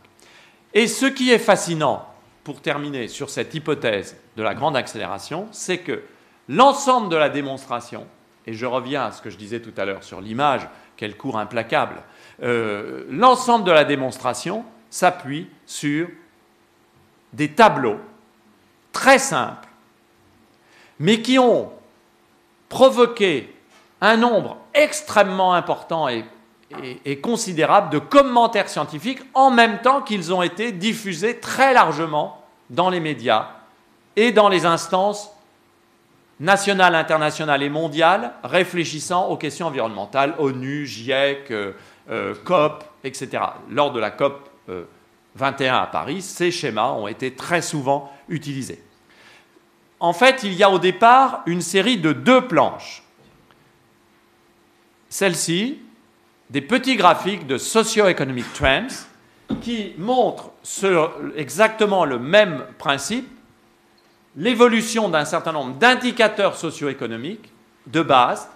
[0.75, 2.07] Et ce qui est fascinant,
[2.43, 6.03] pour terminer sur cette hypothèse de la grande accélération, c'est que
[6.49, 8.07] l'ensemble de la démonstration,
[8.47, 11.39] et je reviens à ce que je disais tout à l'heure sur l'image, quel cours
[11.39, 12.03] implacable,
[12.43, 16.09] euh, l'ensemble de la démonstration s'appuie sur
[17.33, 17.99] des tableaux
[18.93, 19.69] très simples,
[20.99, 21.73] mais qui ont
[22.69, 23.55] provoqué
[24.01, 26.25] un nombre extrêmement important et,
[27.05, 32.91] et, considérable de commentaires scientifiques en même temps qu'ils ont été diffusés très largement dans
[32.91, 33.51] les médias
[34.17, 35.31] et dans les instances
[36.41, 41.53] nationales, internationales et mondiales réfléchissant aux questions environnementales, ONU, GIEC,
[42.11, 43.43] euh, COP, etc.
[43.71, 44.49] Lors de la COP
[45.37, 48.83] 21 euh, à Paris, ces schémas ont été très souvent utilisés.
[50.01, 53.03] En fait, il y a au départ une série de deux planches.
[55.09, 55.79] Celle-ci,
[56.51, 58.89] des petits graphiques de socio-economic trends
[59.61, 60.51] qui montrent
[61.37, 63.29] exactement le même principe,
[64.37, 67.53] l'évolution d'un certain nombre d'indicateurs socio-économiques
[67.87, 68.49] de base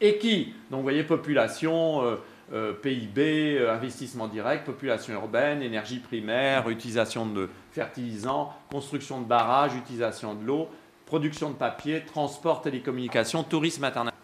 [0.00, 2.16] et qui, donc vous voyez, population, euh,
[2.52, 9.74] euh, PIB, euh, investissement direct, population urbaine, énergie primaire, utilisation de fertilisants, construction de barrages,
[9.74, 10.68] utilisation de l'eau,
[11.06, 14.20] production de papier, transport, télécommunications, tourisme international.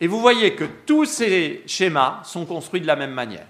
[0.00, 3.46] Et vous voyez que tous ces schémas sont construits de la même manière,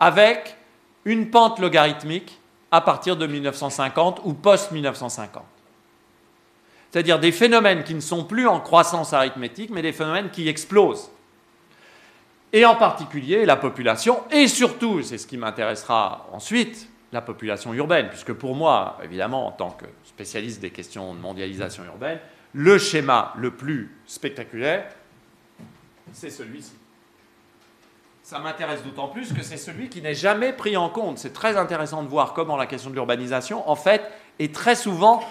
[0.00, 0.56] avec
[1.04, 2.40] une pente logarithmique
[2.72, 5.40] à partir de 1950 ou post-1950.
[6.90, 11.10] C'est-à-dire des phénomènes qui ne sont plus en croissance arithmétique, mais des phénomènes qui explosent
[12.52, 18.08] et en particulier la population, et surtout, c'est ce qui m'intéressera ensuite, la population urbaine,
[18.08, 22.20] puisque pour moi, évidemment, en tant que spécialiste des questions de mondialisation urbaine,
[22.52, 24.88] le schéma le plus spectaculaire,
[26.12, 26.72] c'est celui-ci.
[28.22, 31.18] Ça m'intéresse d'autant plus que c'est celui qui n'est jamais pris en compte.
[31.18, 34.02] C'est très intéressant de voir comment la question de l'urbanisation, en fait,
[34.38, 35.24] est très souvent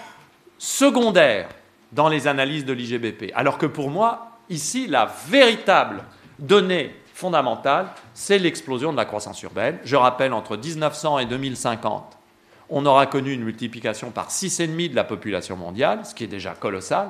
[0.58, 1.48] secondaire
[1.94, 3.32] dans les analyses de l'IGBP.
[3.36, 6.04] Alors que pour moi, ici, la véritable
[6.40, 9.78] donnée fondamentale, c'est l'explosion de la croissance urbaine.
[9.84, 12.18] Je rappelle, entre 1900 et 2050,
[12.70, 16.54] on aura connu une multiplication par 6,5 de la population mondiale, ce qui est déjà
[16.54, 17.10] colossal.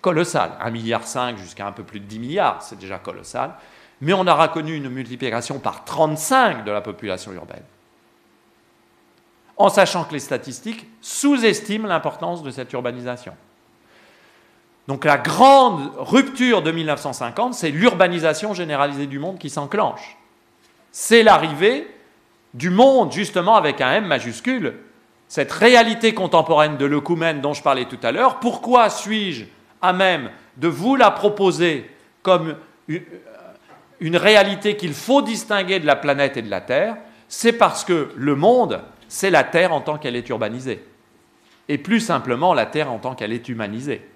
[0.00, 0.52] Colossal.
[0.64, 1.02] 1,5 milliard
[1.36, 3.54] jusqu'à un peu plus de 10 milliards, c'est déjà colossal.
[4.00, 7.64] Mais on aura connu une multiplication par 35 de la population urbaine.
[9.58, 13.34] En sachant que les statistiques sous-estiment l'importance de cette urbanisation.
[14.88, 20.16] Donc la grande rupture de 1950, c'est l'urbanisation généralisée du monde qui s'enclenche.
[20.92, 21.88] C'est l'arrivée
[22.54, 24.74] du monde, justement, avec un M majuscule,
[25.28, 28.38] cette réalité contemporaine de l'œcumène dont je parlais tout à l'heure.
[28.38, 29.44] Pourquoi suis-je
[29.82, 31.90] à même de vous la proposer
[32.22, 32.56] comme
[33.98, 36.96] une réalité qu'il faut distinguer de la planète et de la Terre?
[37.28, 40.84] C'est parce que le monde, c'est la Terre en tant qu'elle est urbanisée.
[41.68, 44.08] Et plus simplement, la Terre en tant qu'elle est humanisée.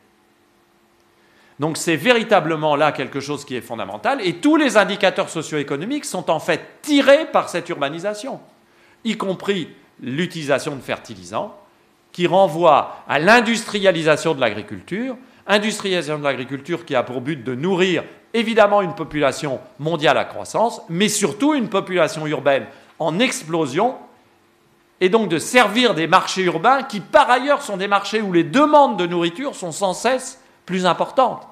[1.61, 6.31] Donc c'est véritablement là quelque chose qui est fondamental et tous les indicateurs socio-économiques sont
[6.31, 8.41] en fait tirés par cette urbanisation,
[9.05, 9.69] y compris
[10.01, 11.55] l'utilisation de fertilisants
[12.13, 18.05] qui renvoie à l'industrialisation de l'agriculture, industrialisation de l'agriculture qui a pour but de nourrir
[18.33, 22.65] évidemment une population mondiale à croissance, mais surtout une population urbaine
[22.99, 23.97] en explosion,
[25.03, 28.45] et donc de servir des marchés urbains qui par ailleurs sont des marchés où les
[28.45, 31.50] demandes de nourriture sont sans cesse plus importantes.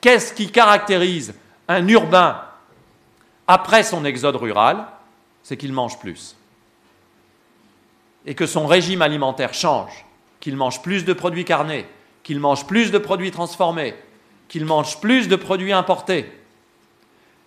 [0.00, 1.34] Qu'est-ce qui caractérise
[1.66, 2.40] un urbain
[3.46, 4.86] après son exode rural?
[5.42, 6.36] C'est qu'il mange plus.
[8.26, 10.04] Et que son régime alimentaire change,
[10.40, 11.86] qu'il mange plus de produits carnés,
[12.22, 13.94] qu'il mange plus de produits transformés,
[14.48, 16.30] qu'il mange plus de produits importés.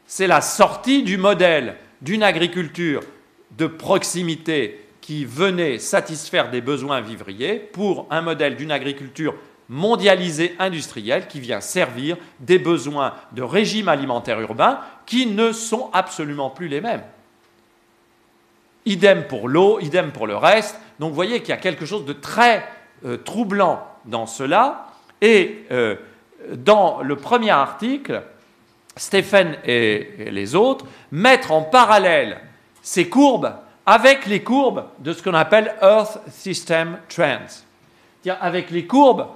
[0.07, 3.01] C'est la sortie du modèle d'une agriculture
[3.57, 9.35] de proximité qui venait satisfaire des besoins vivriers pour un modèle d'une agriculture
[9.71, 16.49] mondialisé industriel qui vient servir des besoins de régime alimentaire urbain qui ne sont absolument
[16.49, 17.03] plus les mêmes.
[18.85, 20.77] Idem pour l'eau, idem pour le reste.
[20.99, 22.67] Donc vous voyez qu'il y a quelque chose de très
[23.05, 24.87] euh, troublant dans cela.
[25.21, 25.95] Et euh,
[26.51, 28.23] dans le premier article,
[28.97, 32.41] Stéphane et, les autres mettent en parallèle
[32.81, 33.53] ces courbes
[33.85, 37.63] avec les courbes de ce qu'on appelle Earth System Trends.
[38.41, 39.27] Avec les courbes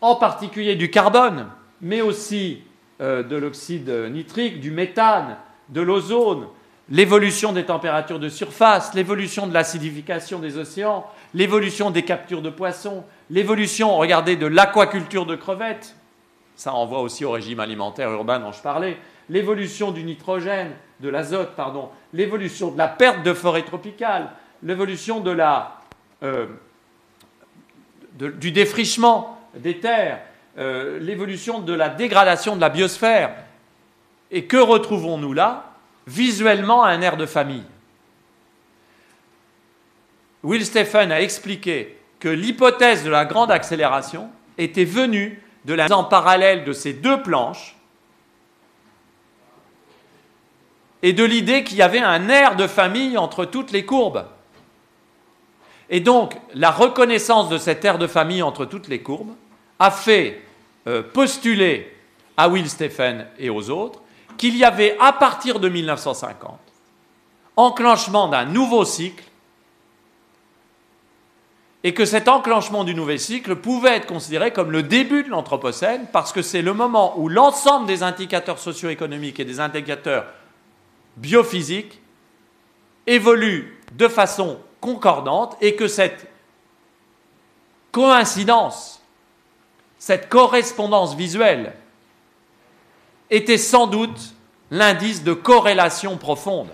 [0.00, 1.46] en particulier du carbone,
[1.80, 2.62] mais aussi
[3.00, 5.36] euh, de l'oxyde nitrique, du méthane,
[5.68, 6.46] de l'ozone,
[6.90, 13.04] l'évolution des températures de surface, l'évolution de l'acidification des océans, l'évolution des captures de poissons,
[13.30, 15.94] l'évolution, regardez, de l'aquaculture de crevettes,
[16.56, 18.96] ça renvoie aussi au régime alimentaire urbain dont je parlais,
[19.28, 24.30] l'évolution du nitrogène, de l'azote, pardon, l'évolution de la perte de forêt tropicale,
[24.62, 25.80] l'évolution de la,
[26.22, 26.46] euh,
[28.18, 30.20] du défrichement, des terres,
[30.58, 33.34] euh, l'évolution de la dégradation de la biosphère.
[34.30, 35.72] Et que retrouvons-nous là?
[36.06, 37.64] Visuellement un air de famille.
[40.42, 45.92] Will Stephen a expliqué que l'hypothèse de la grande accélération était venue de la mise
[45.92, 47.76] en parallèle de ces deux planches
[51.02, 54.24] et de l'idée qu'il y avait un air de famille entre toutes les courbes.
[55.90, 59.34] Et donc, la reconnaissance de cet air de famille entre toutes les courbes
[59.78, 60.42] a fait
[60.86, 61.94] euh, postuler
[62.36, 64.00] à Will Stephen et aux autres
[64.36, 66.58] qu'il y avait à partir de 1950
[67.56, 69.24] enclenchement d'un nouveau cycle
[71.84, 76.06] et que cet enclenchement du nouveau cycle pouvait être considéré comme le début de l'Anthropocène
[76.12, 80.26] parce que c'est le moment où l'ensemble des indicateurs socio-économiques et des indicateurs
[81.16, 82.00] biophysiques
[83.08, 86.28] évoluent de façon concordante et que cette
[87.90, 88.97] coïncidence
[90.08, 91.74] cette correspondance visuelle
[93.28, 94.32] était sans doute
[94.70, 96.70] l'indice de corrélation profonde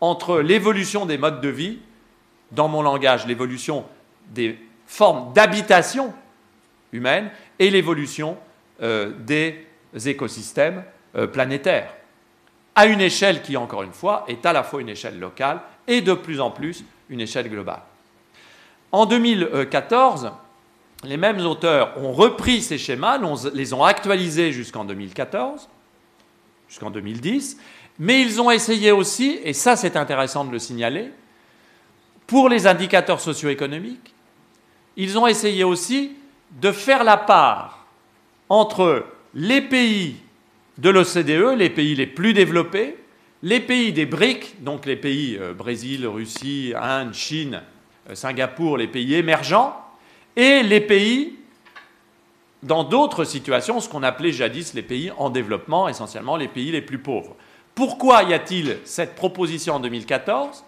[0.00, 1.80] entre l'évolution des modes de vie,
[2.52, 3.84] dans mon langage, l'évolution
[4.28, 6.14] des formes d'habitation
[6.92, 8.36] humaine et l'évolution
[8.80, 9.66] euh, des
[10.04, 10.84] écosystèmes
[11.16, 11.92] euh, planétaires,
[12.76, 16.00] à une échelle qui, encore une fois, est à la fois une échelle locale et
[16.00, 17.82] de plus en plus une échelle globale.
[18.92, 20.30] En 2014,
[21.04, 23.18] les mêmes auteurs ont repris ces schémas,
[23.54, 25.68] les ont actualisés jusqu'en 2014,
[26.68, 27.58] jusqu'en 2010,
[27.98, 31.10] mais ils ont essayé aussi, et ça c'est intéressant de le signaler,
[32.26, 34.14] pour les indicateurs socio-économiques,
[34.96, 36.16] ils ont essayé aussi
[36.60, 37.86] de faire la part
[38.48, 40.16] entre les pays
[40.78, 42.96] de l'OCDE, les pays les plus développés,
[43.42, 47.62] les pays des BRIC, donc les pays euh, Brésil, Russie, Inde, Chine,
[48.08, 49.76] euh, Singapour, les pays émergents,
[50.36, 51.36] et les pays
[52.62, 56.82] dans d'autres situations, ce qu'on appelait jadis les pays en développement, essentiellement les pays les
[56.82, 57.36] plus pauvres.
[57.74, 60.64] Pourquoi y a-t-il cette proposition en 2014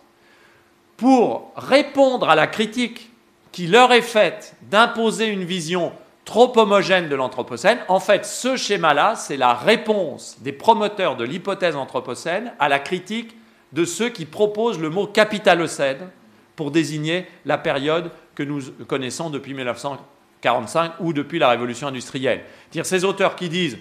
[0.96, 3.10] Pour répondre à la critique
[3.50, 5.92] qui leur est faite d'imposer une vision
[6.24, 7.80] trop homogène de l'Anthropocène.
[7.88, 13.36] En fait, ce schéma-là, c'est la réponse des promoteurs de l'hypothèse Anthropocène à la critique
[13.72, 16.08] de ceux qui proposent le mot capitalocène
[16.56, 22.42] pour désigner la période que nous connaissons depuis 1945 ou depuis la révolution industrielle.
[22.70, 23.78] Dire ces auteurs qui disent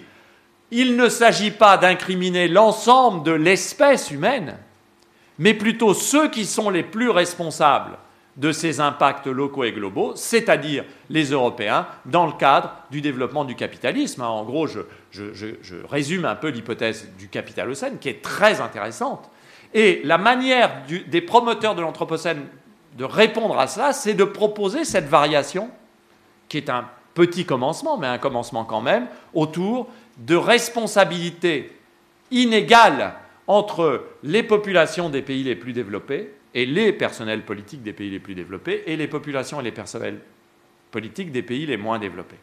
[0.72, 4.56] il ne s'agit pas d'incriminer l'ensemble de l'espèce humaine,
[5.38, 7.98] mais plutôt ceux qui sont les plus responsables
[8.38, 13.54] de ces impacts locaux et globaux, c'est-à-dire les Européens, dans le cadre du développement du
[13.54, 14.22] capitalisme.
[14.22, 14.80] En gros, je,
[15.90, 19.30] résume un peu l'hypothèse du capitalocène, qui est très intéressante.
[19.74, 22.46] Et la manière des promoteurs de l'Anthropocène
[22.96, 25.70] de répondre à cela, c'est de proposer cette variation,
[26.48, 29.88] qui est un petit commencement, mais un commencement quand même, autour
[30.18, 31.72] de responsabilités
[32.30, 33.14] inégales
[33.46, 38.20] entre les populations des pays les plus développés et les personnels politiques des pays les
[38.20, 40.20] plus développés et les populations et les personnels
[40.90, 42.36] politiques des pays les moins développés.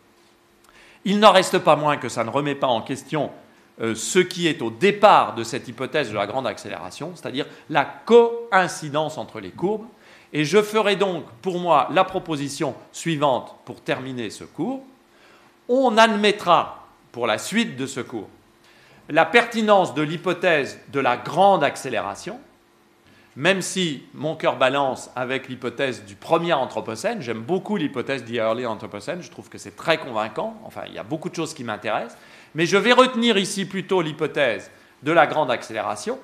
[1.05, 3.31] Il n'en reste pas moins que ça ne remet pas en question
[3.79, 9.17] ce qui est au départ de cette hypothèse de la grande accélération, c'est-à-dire la coïncidence
[9.17, 9.85] entre les courbes.
[10.33, 14.83] Et je ferai donc pour moi la proposition suivante pour terminer ce cours.
[15.67, 18.29] On admettra pour la suite de ce cours
[19.09, 22.39] la pertinence de l'hypothèse de la grande accélération,
[23.35, 28.65] même si mon cœur balance avec l'hypothèse du premier Anthropocène, j'aime beaucoup l'hypothèse du early
[28.65, 31.63] Anthropocène, je trouve que c'est très convaincant, enfin il y a beaucoup de choses qui
[31.63, 32.17] m'intéressent,
[32.55, 34.71] mais je vais retenir ici plutôt l'hypothèse
[35.03, 36.19] de la grande accélération.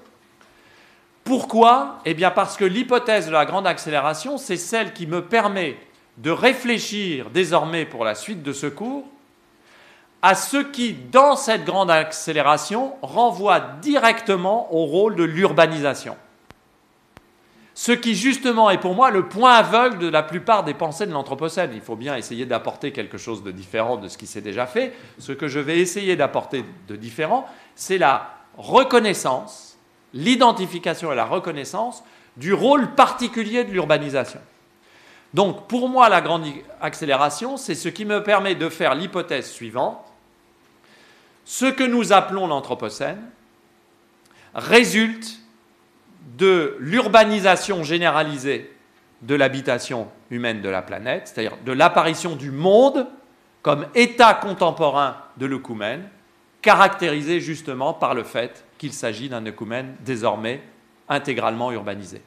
[1.23, 1.99] Pourquoi?
[2.05, 5.77] Eh bien parce que l'hypothèse de la grande accélération, c'est celle qui me permet
[6.17, 9.05] de réfléchir désormais pour la suite de ce cours
[10.21, 16.17] à ce qui, dans cette grande accélération, renvoie directement au rôle de l'urbanisation.
[17.77, 21.11] Ce qui justement est pour moi le point aveugle de la plupart des pensées de
[21.11, 21.71] l'Anthropocène.
[21.73, 24.93] Il faut bien essayer d'apporter quelque chose de différent de ce qui s'est déjà fait.
[25.19, 27.45] Ce que je vais essayer d'apporter de différent,
[27.75, 29.77] c'est la reconnaissance,
[30.13, 32.01] l'identification et la reconnaissance
[32.37, 34.39] du rôle particulier de l'urbanisation.
[35.33, 36.45] Donc pour moi, la grande
[36.79, 39.99] accélération, c'est ce qui me permet de faire l'hypothèse suivante.
[41.43, 43.21] Ce que nous appelons l'Anthropocène
[44.53, 45.41] résulte
[46.37, 48.71] de l'urbanisation généralisée
[49.21, 53.07] de l'habitation humaine de la planète, c'est-à-dire de l'apparition du monde
[53.61, 56.07] comme état contemporain de l'œcumène,
[56.61, 60.61] caractérisé justement par le fait qu'il s'agit d'un œcumène désormais
[61.09, 62.21] intégralement urbanisé.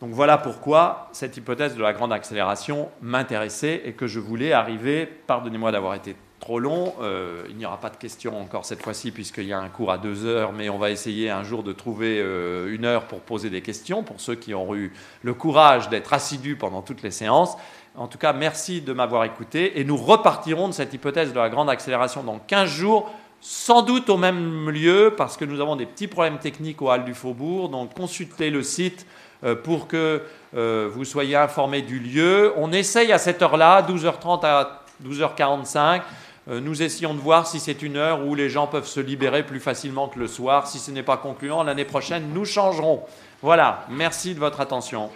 [0.00, 5.06] Donc voilà pourquoi cette hypothèse de la grande accélération m'intéressait et que je voulais arriver,
[5.06, 6.94] pardonnez-moi d'avoir été trop long.
[7.00, 9.90] Euh, il n'y aura pas de questions encore cette fois-ci puisqu'il y a un cours
[9.90, 13.20] à deux heures, mais on va essayer un jour de trouver euh, une heure pour
[13.20, 14.92] poser des questions pour ceux qui ont eu
[15.22, 17.56] le courage d'être assidus pendant toutes les séances.
[17.96, 21.48] En tout cas, merci de m'avoir écouté et nous repartirons de cette hypothèse de la
[21.48, 23.10] grande accélération dans 15 jours,
[23.40, 27.04] sans doute au même lieu parce que nous avons des petits problèmes techniques au Hall
[27.04, 27.70] du Faubourg.
[27.70, 29.06] Donc consultez le site
[29.44, 30.22] euh, pour que
[30.52, 32.52] vous soyez informés du lieu.
[32.56, 36.02] On essaye à cette heure-là, 12h30 à 12h45.
[36.48, 39.44] Euh, nous essayons de voir si c'est une heure où les gens peuvent se libérer
[39.44, 40.68] plus facilement que le soir.
[40.68, 43.02] Si ce n'est pas concluant, l'année prochaine, nous changerons.
[43.42, 45.10] Voilà, merci de votre attention.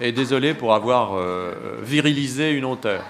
[0.00, 3.04] Et désolé pour avoir euh, virilisé une hauteur.